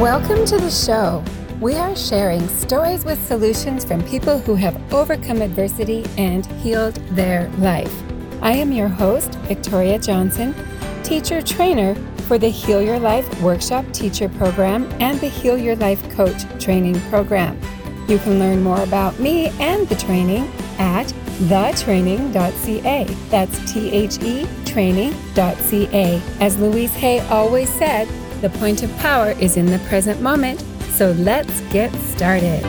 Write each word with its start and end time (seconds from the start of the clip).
Welcome 0.00 0.44
to 0.44 0.58
the 0.58 0.70
show. 0.70 1.24
We 1.58 1.74
are 1.76 1.96
sharing 1.96 2.46
stories 2.48 3.06
with 3.06 3.26
solutions 3.26 3.82
from 3.82 4.02
people 4.02 4.38
who 4.38 4.54
have 4.54 4.92
overcome 4.92 5.40
adversity 5.40 6.04
and 6.18 6.44
healed 6.60 6.96
their 7.16 7.48
life. 7.52 8.02
I 8.42 8.52
am 8.52 8.72
your 8.72 8.88
host, 8.88 9.36
Victoria 9.46 9.98
Johnson, 9.98 10.54
teacher 11.02 11.40
trainer 11.40 11.94
for 12.28 12.36
the 12.36 12.50
Heal 12.50 12.82
Your 12.82 12.98
Life 12.98 13.40
Workshop 13.40 13.86
Teacher 13.94 14.28
Program 14.28 14.86
and 15.00 15.18
the 15.18 15.28
Heal 15.28 15.56
Your 15.56 15.76
Life 15.76 16.06
Coach 16.10 16.42
Training 16.62 17.00
Program. 17.08 17.58
You 18.06 18.18
can 18.18 18.38
learn 18.38 18.62
more 18.62 18.82
about 18.82 19.18
me 19.18 19.46
and 19.60 19.88
the 19.88 19.96
training 19.96 20.46
at 20.78 21.06
thetraining.ca. 21.48 23.04
That's 23.30 23.72
T 23.72 23.90
H 23.92 24.22
E 24.22 24.46
training.ca. 24.66 26.22
As 26.40 26.58
Louise 26.58 26.94
Hay 26.96 27.20
always 27.28 27.70
said, 27.70 28.06
the 28.40 28.50
point 28.50 28.82
of 28.82 28.96
power 28.98 29.30
is 29.30 29.56
in 29.56 29.66
the 29.66 29.78
present 29.80 30.20
moment, 30.20 30.60
so 30.90 31.12
let's 31.12 31.60
get 31.72 31.92
started. 31.94 32.62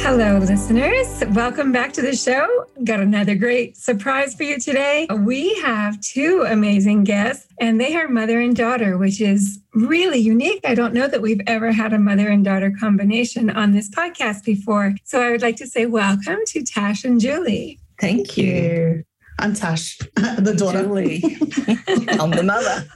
Hello, 0.00 0.38
listeners. 0.38 1.24
Welcome 1.30 1.72
back 1.72 1.92
to 1.94 2.02
the 2.02 2.14
show. 2.14 2.46
Got 2.84 3.00
another 3.00 3.34
great 3.34 3.76
surprise 3.76 4.34
for 4.34 4.44
you 4.44 4.60
today. 4.60 5.08
We 5.10 5.54
have 5.62 6.00
two 6.00 6.44
amazing 6.46 7.04
guests, 7.04 7.46
and 7.60 7.80
they 7.80 7.96
are 7.96 8.06
mother 8.06 8.38
and 8.38 8.54
daughter, 8.54 8.98
which 8.98 9.20
is 9.20 9.58
really 9.74 10.18
unique. 10.18 10.60
I 10.64 10.74
don't 10.74 10.94
know 10.94 11.08
that 11.08 11.22
we've 11.22 11.40
ever 11.46 11.72
had 11.72 11.92
a 11.92 11.98
mother 11.98 12.28
and 12.28 12.44
daughter 12.44 12.72
combination 12.78 13.50
on 13.50 13.72
this 13.72 13.90
podcast 13.90 14.44
before. 14.44 14.94
So 15.02 15.20
I 15.20 15.30
would 15.30 15.42
like 15.42 15.56
to 15.56 15.66
say 15.66 15.86
welcome 15.86 16.38
to 16.48 16.62
Tash 16.62 17.04
and 17.04 17.20
Julie. 17.20 17.80
Thank 17.98 18.36
you. 18.36 19.02
I'm 19.38 19.54
Tash, 19.54 19.98
the 20.14 20.54
daughter. 20.56 20.82
Julie. 20.82 21.22
I'm 22.18 22.30
the 22.30 22.42
mother. 22.42 22.88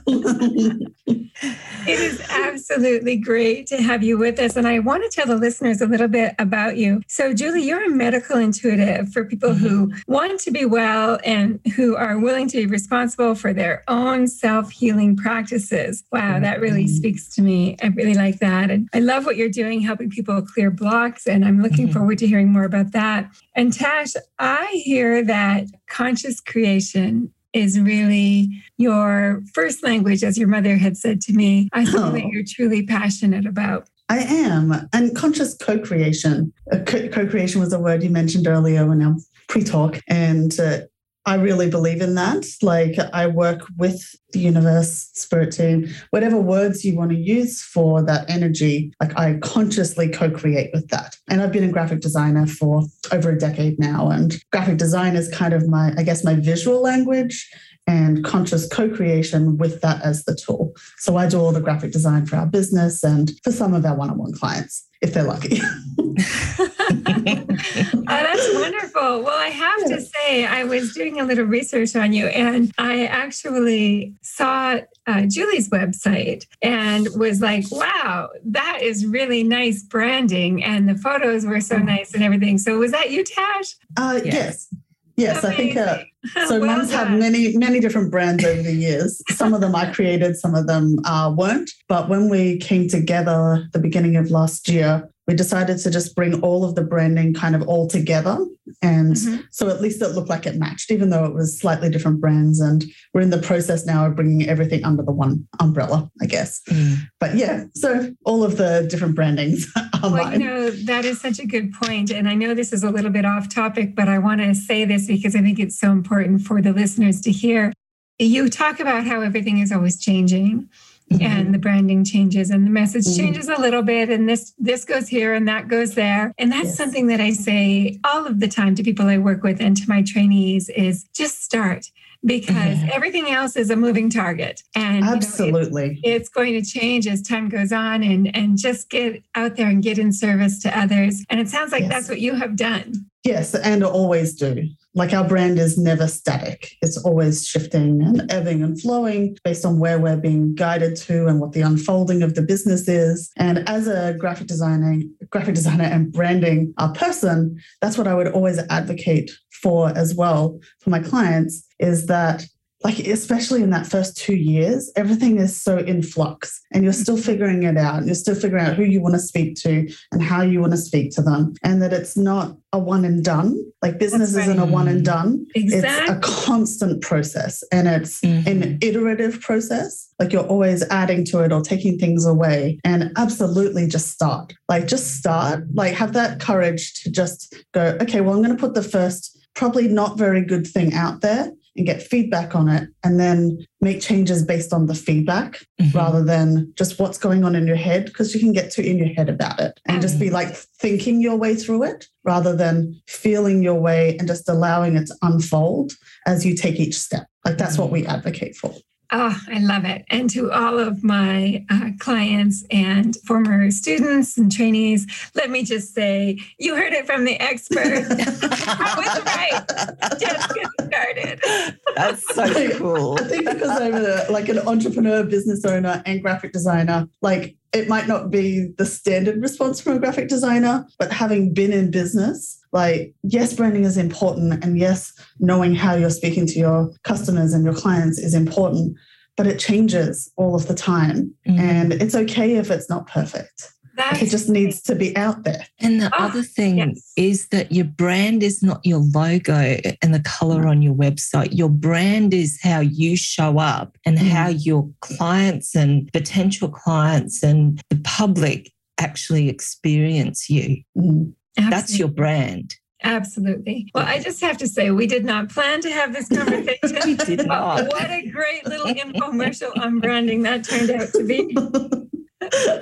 it 1.87 1.99
is 1.99 2.21
absolutely 2.29 3.17
great 3.17 3.67
to 3.67 3.81
have 3.81 4.01
you 4.01 4.17
with 4.17 4.39
us. 4.39 4.55
And 4.55 4.67
I 4.67 4.79
want 4.79 5.03
to 5.03 5.09
tell 5.09 5.27
the 5.27 5.37
listeners 5.37 5.81
a 5.81 5.85
little 5.85 6.07
bit 6.07 6.33
about 6.39 6.77
you. 6.77 7.01
So, 7.07 7.33
Julie, 7.33 7.63
you're 7.63 7.85
a 7.85 7.89
medical 7.89 8.37
intuitive 8.37 9.11
for 9.13 9.23
people 9.25 9.51
mm-hmm. 9.51 9.67
who 9.67 9.93
want 10.07 10.39
to 10.41 10.51
be 10.51 10.65
well 10.65 11.19
and 11.23 11.59
who 11.75 11.95
are 11.95 12.19
willing 12.19 12.47
to 12.49 12.57
be 12.57 12.65
responsible 12.65 13.35
for 13.35 13.53
their 13.53 13.83
own 13.87 14.27
self 14.27 14.71
healing 14.71 15.15
practices. 15.15 16.03
Wow, 16.11 16.39
that 16.39 16.59
really 16.59 16.85
mm-hmm. 16.85 16.95
speaks 16.95 17.29
to 17.35 17.43
me. 17.43 17.77
I 17.83 17.87
really 17.87 18.15
like 18.15 18.39
that. 18.39 18.71
And 18.71 18.89
I 18.93 18.99
love 18.99 19.25
what 19.25 19.37
you're 19.37 19.49
doing, 19.49 19.81
helping 19.81 20.09
people 20.09 20.41
clear 20.41 20.71
blocks. 20.71 21.27
And 21.27 21.45
I'm 21.45 21.61
looking 21.61 21.85
mm-hmm. 21.85 21.97
forward 21.97 22.17
to 22.19 22.27
hearing 22.27 22.51
more 22.51 22.65
about 22.65 22.93
that. 22.93 23.31
And 23.55 23.73
Tash, 23.73 24.13
I 24.39 24.67
hear 24.83 25.23
that 25.25 25.65
conscious 25.87 26.39
creation 26.39 27.33
is 27.53 27.79
really 27.79 28.49
your 28.77 29.43
first 29.53 29.83
language, 29.83 30.23
as 30.23 30.37
your 30.37 30.47
mother 30.47 30.77
had 30.77 30.95
said 30.95 31.19
to 31.21 31.33
me. 31.33 31.69
I 31.73 31.85
think 31.85 31.97
oh. 31.97 32.11
that 32.11 32.25
you're 32.27 32.45
truly 32.47 32.85
passionate 32.85 33.45
about. 33.45 33.89
I 34.09 34.19
am. 34.19 34.89
And 34.93 35.15
conscious 35.15 35.55
co 35.55 35.79
creation. 35.79 36.53
Uh, 36.71 36.79
co 36.85 37.27
creation 37.27 37.61
was 37.61 37.73
a 37.73 37.79
word 37.79 38.03
you 38.03 38.09
mentioned 38.09 38.47
earlier 38.47 38.91
in 38.91 39.01
our 39.01 39.15
pre 39.47 39.63
talk. 39.63 39.99
And 40.07 40.57
uh, 40.59 40.81
I 41.25 41.35
really 41.35 41.69
believe 41.69 42.01
in 42.01 42.15
that. 42.15 42.45
Like 42.61 42.97
I 43.13 43.27
work 43.27 43.61
with 43.77 44.03
the 44.31 44.39
universe, 44.39 45.09
spirit 45.13 45.51
team, 45.51 45.87
whatever 46.09 46.39
words 46.39 46.83
you 46.83 46.95
want 46.95 47.11
to 47.11 47.17
use 47.17 47.61
for 47.61 48.03
that 48.03 48.29
energy, 48.29 48.93
like 48.99 49.17
I 49.17 49.37
consciously 49.41 50.09
co-create 50.09 50.71
with 50.73 50.87
that. 50.89 51.17
And 51.29 51.41
I've 51.41 51.51
been 51.51 51.63
a 51.63 51.71
graphic 51.71 52.01
designer 52.01 52.47
for 52.47 52.83
over 53.11 53.29
a 53.29 53.37
decade 53.37 53.79
now. 53.79 54.09
And 54.09 54.43
graphic 54.51 54.77
design 54.77 55.15
is 55.15 55.29
kind 55.29 55.53
of 55.53 55.67
my, 55.67 55.93
I 55.97 56.03
guess, 56.03 56.23
my 56.23 56.35
visual 56.35 56.81
language 56.81 57.49
and 57.87 58.23
conscious 58.23 58.67
co-creation 58.67 59.57
with 59.57 59.81
that 59.81 60.01
as 60.03 60.23
the 60.25 60.35
tool. 60.35 60.73
So 60.97 61.17
I 61.17 61.27
do 61.27 61.39
all 61.39 61.51
the 61.51 61.61
graphic 61.61 61.91
design 61.91 62.25
for 62.25 62.37
our 62.37 62.45
business 62.45 63.03
and 63.03 63.31
for 63.43 63.51
some 63.51 63.73
of 63.73 63.85
our 63.85 63.95
one-on-one 63.95 64.33
clients 64.33 64.87
if 65.01 65.13
they're 65.13 65.23
lucky. 65.23 65.59
oh, 66.89 68.03
that's 68.07 68.53
wonderful. 68.53 69.23
Well, 69.23 69.37
I 69.37 69.47
have 69.47 69.85
to 69.85 70.01
say, 70.01 70.45
I 70.45 70.63
was 70.63 70.93
doing 70.93 71.19
a 71.19 71.23
little 71.23 71.45
research 71.45 71.95
on 71.95 72.13
you, 72.13 72.27
and 72.27 72.71
I 72.77 73.05
actually 73.05 74.13
saw 74.21 74.79
uh, 75.07 75.21
Julie's 75.27 75.69
website 75.69 76.45
and 76.61 77.07
was 77.15 77.41
like, 77.41 77.65
wow, 77.71 78.29
that 78.45 78.79
is 78.81 79.05
really 79.05 79.43
nice 79.43 79.83
branding. 79.83 80.63
And 80.63 80.87
the 80.87 80.95
photos 80.95 81.45
were 81.45 81.61
so 81.61 81.77
nice 81.77 82.13
and 82.13 82.23
everything. 82.23 82.57
So, 82.57 82.79
was 82.79 82.91
that 82.91 83.11
you, 83.11 83.23
Tash? 83.23 83.75
Uh, 83.97 84.21
yes. 84.23 84.33
yes. 84.33 84.75
Yes, 85.17 85.43
Amazing. 85.43 85.51
I 85.51 85.55
think 85.55 85.77
uh, 85.77 86.47
so. 86.47 86.59
well 86.59 86.77
Mum's 86.77 86.91
had 86.91 87.11
many, 87.17 87.55
many 87.57 87.79
different 87.79 88.11
brands 88.11 88.43
over 88.43 88.61
the 88.61 88.73
years. 88.73 89.21
Some 89.29 89.53
of 89.53 89.61
them 89.61 89.75
I 89.75 89.91
created, 89.91 90.37
some 90.37 90.55
of 90.55 90.67
them 90.67 90.97
uh, 91.05 91.33
weren't. 91.35 91.69
But 91.87 92.09
when 92.09 92.29
we 92.29 92.57
came 92.57 92.87
together 92.87 93.67
the 93.73 93.79
beginning 93.79 94.15
of 94.15 94.31
last 94.31 94.67
year, 94.67 95.09
we 95.31 95.37
decided 95.37 95.77
to 95.77 95.89
just 95.89 96.13
bring 96.13 96.41
all 96.41 96.65
of 96.65 96.75
the 96.75 96.83
branding 96.83 97.33
kind 97.33 97.55
of 97.55 97.61
all 97.61 97.87
together. 97.87 98.37
And 98.81 99.15
mm-hmm. 99.15 99.41
so 99.49 99.69
at 99.69 99.79
least 99.79 100.01
it 100.01 100.09
looked 100.09 100.27
like 100.27 100.45
it 100.45 100.57
matched, 100.57 100.91
even 100.91 101.09
though 101.09 101.23
it 101.23 101.33
was 101.33 101.57
slightly 101.57 101.89
different 101.89 102.19
brands. 102.19 102.59
And 102.59 102.83
we're 103.13 103.21
in 103.21 103.29
the 103.29 103.37
process 103.37 103.85
now 103.85 104.05
of 104.05 104.17
bringing 104.17 104.45
everything 104.49 104.83
under 104.83 105.03
the 105.03 105.13
one 105.13 105.47
umbrella, 105.61 106.11
I 106.21 106.25
guess. 106.25 106.61
Mm. 106.69 106.97
But 107.21 107.35
yeah, 107.35 107.63
so 107.75 108.13
all 108.25 108.43
of 108.43 108.57
the 108.57 108.85
different 108.89 109.15
brandings 109.15 109.71
are 110.03 110.11
well. 110.11 110.33
You 110.33 110.39
know, 110.39 110.69
that 110.69 111.05
is 111.05 111.21
such 111.21 111.39
a 111.39 111.47
good 111.47 111.71
point. 111.71 112.11
And 112.11 112.27
I 112.27 112.35
know 112.35 112.53
this 112.53 112.73
is 112.73 112.83
a 112.83 112.89
little 112.89 113.11
bit 113.11 113.23
off 113.23 113.47
topic, 113.47 113.95
but 113.95 114.09
I 114.09 114.17
want 114.17 114.41
to 114.41 114.53
say 114.53 114.83
this 114.83 115.07
because 115.07 115.33
I 115.33 115.39
think 115.39 115.59
it's 115.59 115.79
so 115.79 115.91
important 115.91 116.41
for 116.41 116.61
the 116.61 116.73
listeners 116.73 117.21
to 117.21 117.31
hear. 117.31 117.71
You 118.19 118.49
talk 118.49 118.81
about 118.81 119.07
how 119.07 119.21
everything 119.21 119.59
is 119.59 119.71
always 119.71 119.97
changing 119.97 120.67
mm-hmm. 121.13 121.23
and 121.23 121.53
the 121.53 121.59
branding 121.59 122.03
changes 122.03 122.49
and 122.49 122.65
the 122.65 122.69
message 122.69 123.05
mm-hmm. 123.05 123.23
changes 123.23 123.49
a 123.49 123.59
little 123.59 123.81
bit 123.81 124.09
and 124.09 124.27
this 124.27 124.53
this 124.57 124.85
goes 124.85 125.07
here 125.07 125.33
and 125.33 125.47
that 125.47 125.67
goes 125.67 125.95
there 125.95 126.33
and 126.37 126.51
that's 126.51 126.69
yes. 126.69 126.77
something 126.77 127.07
that 127.07 127.19
i 127.19 127.31
say 127.31 127.99
all 128.03 128.25
of 128.25 128.39
the 128.39 128.47
time 128.47 128.75
to 128.75 128.83
people 128.83 129.07
i 129.07 129.17
work 129.17 129.43
with 129.43 129.61
and 129.61 129.77
to 129.77 129.87
my 129.87 130.01
trainees 130.01 130.69
is 130.69 131.05
just 131.13 131.43
start 131.43 131.91
because 132.23 132.55
mm-hmm. 132.55 132.89
everything 132.91 133.31
else 133.31 133.55
is 133.55 133.69
a 133.69 133.75
moving 133.75 134.09
target 134.09 134.61
and 134.75 135.03
absolutely 135.03 135.83
you 135.83 135.87
know, 135.87 135.99
it's, 136.03 136.27
it's, 136.27 136.29
going 136.29 136.53
to 136.53 136.61
change 136.61 137.07
as 137.07 137.21
time 137.21 137.49
goes 137.49 137.71
on 137.71 138.03
and 138.03 138.35
and 138.35 138.57
just 138.57 138.89
get 138.89 139.23
out 139.35 139.55
there 139.55 139.67
and 139.67 139.81
get 139.81 139.97
in 139.97 140.11
service 140.11 140.61
to 140.61 140.77
others 140.77 141.25
and 141.29 141.39
it 141.39 141.49
sounds 141.49 141.71
like 141.71 141.81
yes. 141.81 141.91
that's 141.91 142.09
what 142.09 142.19
you 142.19 142.35
have 142.35 142.55
done 142.55 142.93
yes 143.23 143.55
and 143.55 143.83
always 143.83 144.33
do 144.35 144.67
like 144.93 145.13
our 145.13 145.27
brand 145.27 145.57
is 145.57 145.77
never 145.77 146.07
static. 146.07 146.71
It's 146.81 146.97
always 146.97 147.47
shifting 147.47 148.01
and 148.01 148.29
ebbing 148.31 148.61
and 148.61 148.79
flowing 148.79 149.37
based 149.43 149.65
on 149.65 149.79
where 149.79 149.99
we're 149.99 150.17
being 150.17 150.53
guided 150.53 150.95
to 150.97 151.27
and 151.27 151.39
what 151.39 151.53
the 151.53 151.61
unfolding 151.61 152.23
of 152.23 152.35
the 152.35 152.41
business 152.41 152.87
is. 152.87 153.31
And 153.37 153.67
as 153.69 153.87
a 153.87 154.15
graphic 154.19 154.47
designer, 154.47 154.97
graphic 155.29 155.55
designer 155.55 155.85
and 155.85 156.11
branding 156.11 156.73
a 156.77 156.91
person, 156.91 157.57
that's 157.81 157.97
what 157.97 158.07
I 158.07 158.13
would 158.13 158.27
always 158.27 158.59
advocate 158.69 159.31
for 159.61 159.95
as 159.97 160.13
well 160.13 160.59
for 160.79 160.89
my 160.89 160.99
clients 160.99 161.65
is 161.79 162.07
that 162.07 162.45
like 162.83 162.99
especially 162.99 163.61
in 163.61 163.69
that 163.69 163.85
first 163.85 164.17
two 164.17 164.35
years 164.35 164.91
everything 164.95 165.37
is 165.37 165.61
so 165.61 165.77
in 165.77 166.01
flux 166.01 166.61
and 166.71 166.83
you're 166.83 166.93
still 166.93 167.17
figuring 167.17 167.63
it 167.63 167.77
out 167.77 168.05
you're 168.05 168.15
still 168.15 168.35
figuring 168.35 168.65
out 168.65 168.75
who 168.75 168.83
you 168.83 169.01
want 169.01 169.13
to 169.13 169.19
speak 169.19 169.55
to 169.55 169.87
and 170.11 170.21
how 170.21 170.41
you 170.41 170.59
want 170.59 170.71
to 170.71 170.77
speak 170.77 171.11
to 171.11 171.21
them 171.21 171.53
and 171.63 171.81
that 171.81 171.93
it's 171.93 172.17
not 172.17 172.57
a 172.73 172.79
one 172.79 173.03
and 173.05 173.23
done 173.23 173.55
like 173.81 173.99
business 173.99 174.33
right. 174.33 174.43
isn't 174.43 174.59
a 174.59 174.65
one 174.65 174.87
and 174.87 175.03
done 175.03 175.45
exactly. 175.55 175.89
it's 175.89 176.09
a 176.11 176.45
constant 176.45 177.01
process 177.01 177.63
and 177.71 177.87
it's 177.87 178.21
mm-hmm. 178.21 178.47
an 178.47 178.77
iterative 178.81 179.39
process 179.41 180.13
like 180.19 180.31
you're 180.31 180.47
always 180.47 180.83
adding 180.89 181.25
to 181.25 181.39
it 181.39 181.51
or 181.51 181.61
taking 181.61 181.97
things 181.97 182.25
away 182.25 182.79
and 182.83 183.11
absolutely 183.17 183.87
just 183.87 184.09
start 184.09 184.53
like 184.69 184.87
just 184.87 185.17
start 185.17 185.63
like 185.73 185.93
have 185.93 186.13
that 186.13 186.39
courage 186.39 186.93
to 187.01 187.11
just 187.11 187.55
go 187.73 187.97
okay 188.01 188.21
well 188.21 188.33
i'm 188.33 188.41
going 188.41 188.55
to 188.55 188.61
put 188.61 188.73
the 188.73 188.83
first 188.83 189.37
probably 189.53 189.87
not 189.87 190.17
very 190.17 190.43
good 190.43 190.65
thing 190.65 190.93
out 190.93 191.21
there 191.21 191.51
and 191.75 191.85
get 191.85 192.01
feedback 192.01 192.55
on 192.55 192.67
it 192.67 192.89
and 193.03 193.19
then 193.19 193.65
make 193.79 194.01
changes 194.01 194.43
based 194.43 194.73
on 194.73 194.87
the 194.87 194.95
feedback 194.95 195.65
mm-hmm. 195.79 195.97
rather 195.97 196.23
than 196.23 196.71
just 196.77 196.99
what's 196.99 197.17
going 197.17 197.43
on 197.43 197.55
in 197.55 197.65
your 197.65 197.75
head 197.75 198.05
because 198.05 198.33
you 198.33 198.39
can 198.39 198.51
get 198.51 198.71
too 198.71 198.81
in 198.81 198.97
your 198.97 199.07
head 199.07 199.29
about 199.29 199.59
it 199.59 199.79
and 199.85 199.95
mm-hmm. 199.95 200.01
just 200.01 200.19
be 200.19 200.25
mm-hmm. 200.25 200.35
like 200.35 200.49
thinking 200.79 201.21
your 201.21 201.35
way 201.35 201.55
through 201.55 201.83
it 201.83 202.07
rather 202.23 202.55
than 202.55 202.99
feeling 203.07 203.63
your 203.63 203.79
way 203.79 204.17
and 204.17 204.27
just 204.27 204.49
allowing 204.49 204.95
it 204.95 205.07
to 205.07 205.15
unfold 205.21 205.93
as 206.25 206.45
you 206.45 206.55
take 206.55 206.79
each 206.79 206.95
step 206.95 207.27
like 207.45 207.57
that's 207.57 207.73
mm-hmm. 207.73 207.83
what 207.83 207.91
we 207.91 208.05
advocate 208.05 208.55
for 208.55 208.73
Oh, 209.13 209.37
I 209.49 209.59
love 209.59 209.83
it. 209.83 210.05
And 210.09 210.29
to 210.29 210.51
all 210.51 210.79
of 210.79 211.03
my 211.03 211.65
uh, 211.69 211.89
clients 211.99 212.63
and 212.71 213.13
former 213.27 213.69
students 213.69 214.37
and 214.37 214.49
trainees, 214.49 215.05
let 215.35 215.49
me 215.49 215.63
just 215.63 215.93
say, 215.93 216.39
you 216.57 216.77
heard 216.77 216.93
it 216.93 217.05
from 217.05 217.25
the 217.25 217.37
expert. 217.41 218.05
I 218.09 218.93
was 218.97 219.25
right. 219.25 220.19
Just 220.19 220.55
get 220.55 220.67
started. 220.87 221.41
That's 221.95 222.35
so 222.35 222.77
cool. 222.77 223.17
I 223.19 223.23
think 223.25 223.49
because 223.49 223.81
I'm 223.81 223.95
a, 223.95 224.31
like 224.31 224.47
an 224.47 224.59
entrepreneur, 224.59 225.23
business 225.23 225.65
owner, 225.65 226.01
and 226.05 226.21
graphic 226.21 226.53
designer, 226.53 227.09
like 227.21 227.57
it 227.73 227.87
might 227.87 228.07
not 228.07 228.29
be 228.29 228.73
the 228.77 228.85
standard 228.85 229.41
response 229.41 229.79
from 229.79 229.95
a 229.95 229.99
graphic 229.99 230.27
designer, 230.27 230.85
but 230.99 231.11
having 231.11 231.53
been 231.53 231.71
in 231.71 231.89
business, 231.89 232.59
like, 232.73 233.13
yes, 233.23 233.53
branding 233.53 233.85
is 233.85 233.97
important. 233.97 234.63
And 234.63 234.77
yes, 234.77 235.13
knowing 235.39 235.75
how 235.75 235.95
you're 235.95 236.09
speaking 236.09 236.45
to 236.47 236.59
your 236.59 236.91
customers 237.03 237.53
and 237.53 237.63
your 237.63 237.73
clients 237.73 238.19
is 238.19 238.33
important. 238.33 238.97
but 239.37 239.47
it 239.47 239.59
changes 239.59 240.31
all 240.37 240.55
of 240.55 240.67
the 240.67 240.73
time. 240.75 241.33
Mm. 241.47 241.59
And 241.59 241.93
it's 241.93 242.15
okay 242.15 242.57
if 242.57 242.69
it's 242.69 242.89
not 242.89 243.07
perfect. 243.07 243.71
That's 244.09 244.21
It 244.23 244.29
just 244.29 244.49
needs 244.49 244.81
to 244.83 244.95
be 244.95 245.15
out 245.15 245.43
there. 245.43 245.65
And 245.79 246.01
the 246.01 246.09
Ah, 246.13 246.25
other 246.25 246.41
thing 246.43 246.77
yes. 246.79 247.11
is 247.15 247.47
that 247.49 247.71
your 247.71 247.85
brand 247.85 248.41
is 248.43 248.63
not 248.63 248.83
your 248.83 248.99
logo 248.99 249.77
and 250.01 250.13
the 250.13 250.19
color 250.21 250.67
on 250.67 250.81
your 250.81 250.93
website. 250.95 251.49
Your 251.51 251.69
brand 251.69 252.33
is 252.33 252.59
how 252.61 252.79
you 252.79 253.15
show 253.15 253.59
up 253.59 253.97
and 254.05 254.17
Mm. 254.17 254.27
how 254.29 254.47
your 254.49 254.89
clients 255.01 255.75
and 255.75 256.11
potential 256.13 256.69
clients 256.69 257.43
and 257.43 257.81
the 257.89 257.97
public 258.03 258.71
actually 258.99 259.49
experience 259.49 260.49
you. 260.49 260.81
Mm. 260.97 261.33
That's 261.69 261.97
your 261.99 262.07
brand. 262.07 262.75
Absolutely. 263.03 263.89
Well, 263.95 264.05
I 264.05 264.19
just 264.19 264.41
have 264.41 264.57
to 264.59 264.67
say, 264.67 264.91
we 264.91 265.07
did 265.07 265.25
not 265.25 265.49
plan 265.49 265.81
to 265.81 265.91
have 265.91 266.13
this 266.13 266.27
conversation. 266.29 266.97
We 267.05 267.15
did 267.15 267.47
not. 267.47 267.87
what 267.87 268.09
a 268.11 268.27
great 268.29 268.65
little 268.65 268.85
infomercial 268.87 269.75
on 269.77 269.99
branding 269.99 270.43
that 270.43 270.63
turned 270.63 270.91
out 270.91 271.09
to 271.13 271.23
be. 271.23 271.55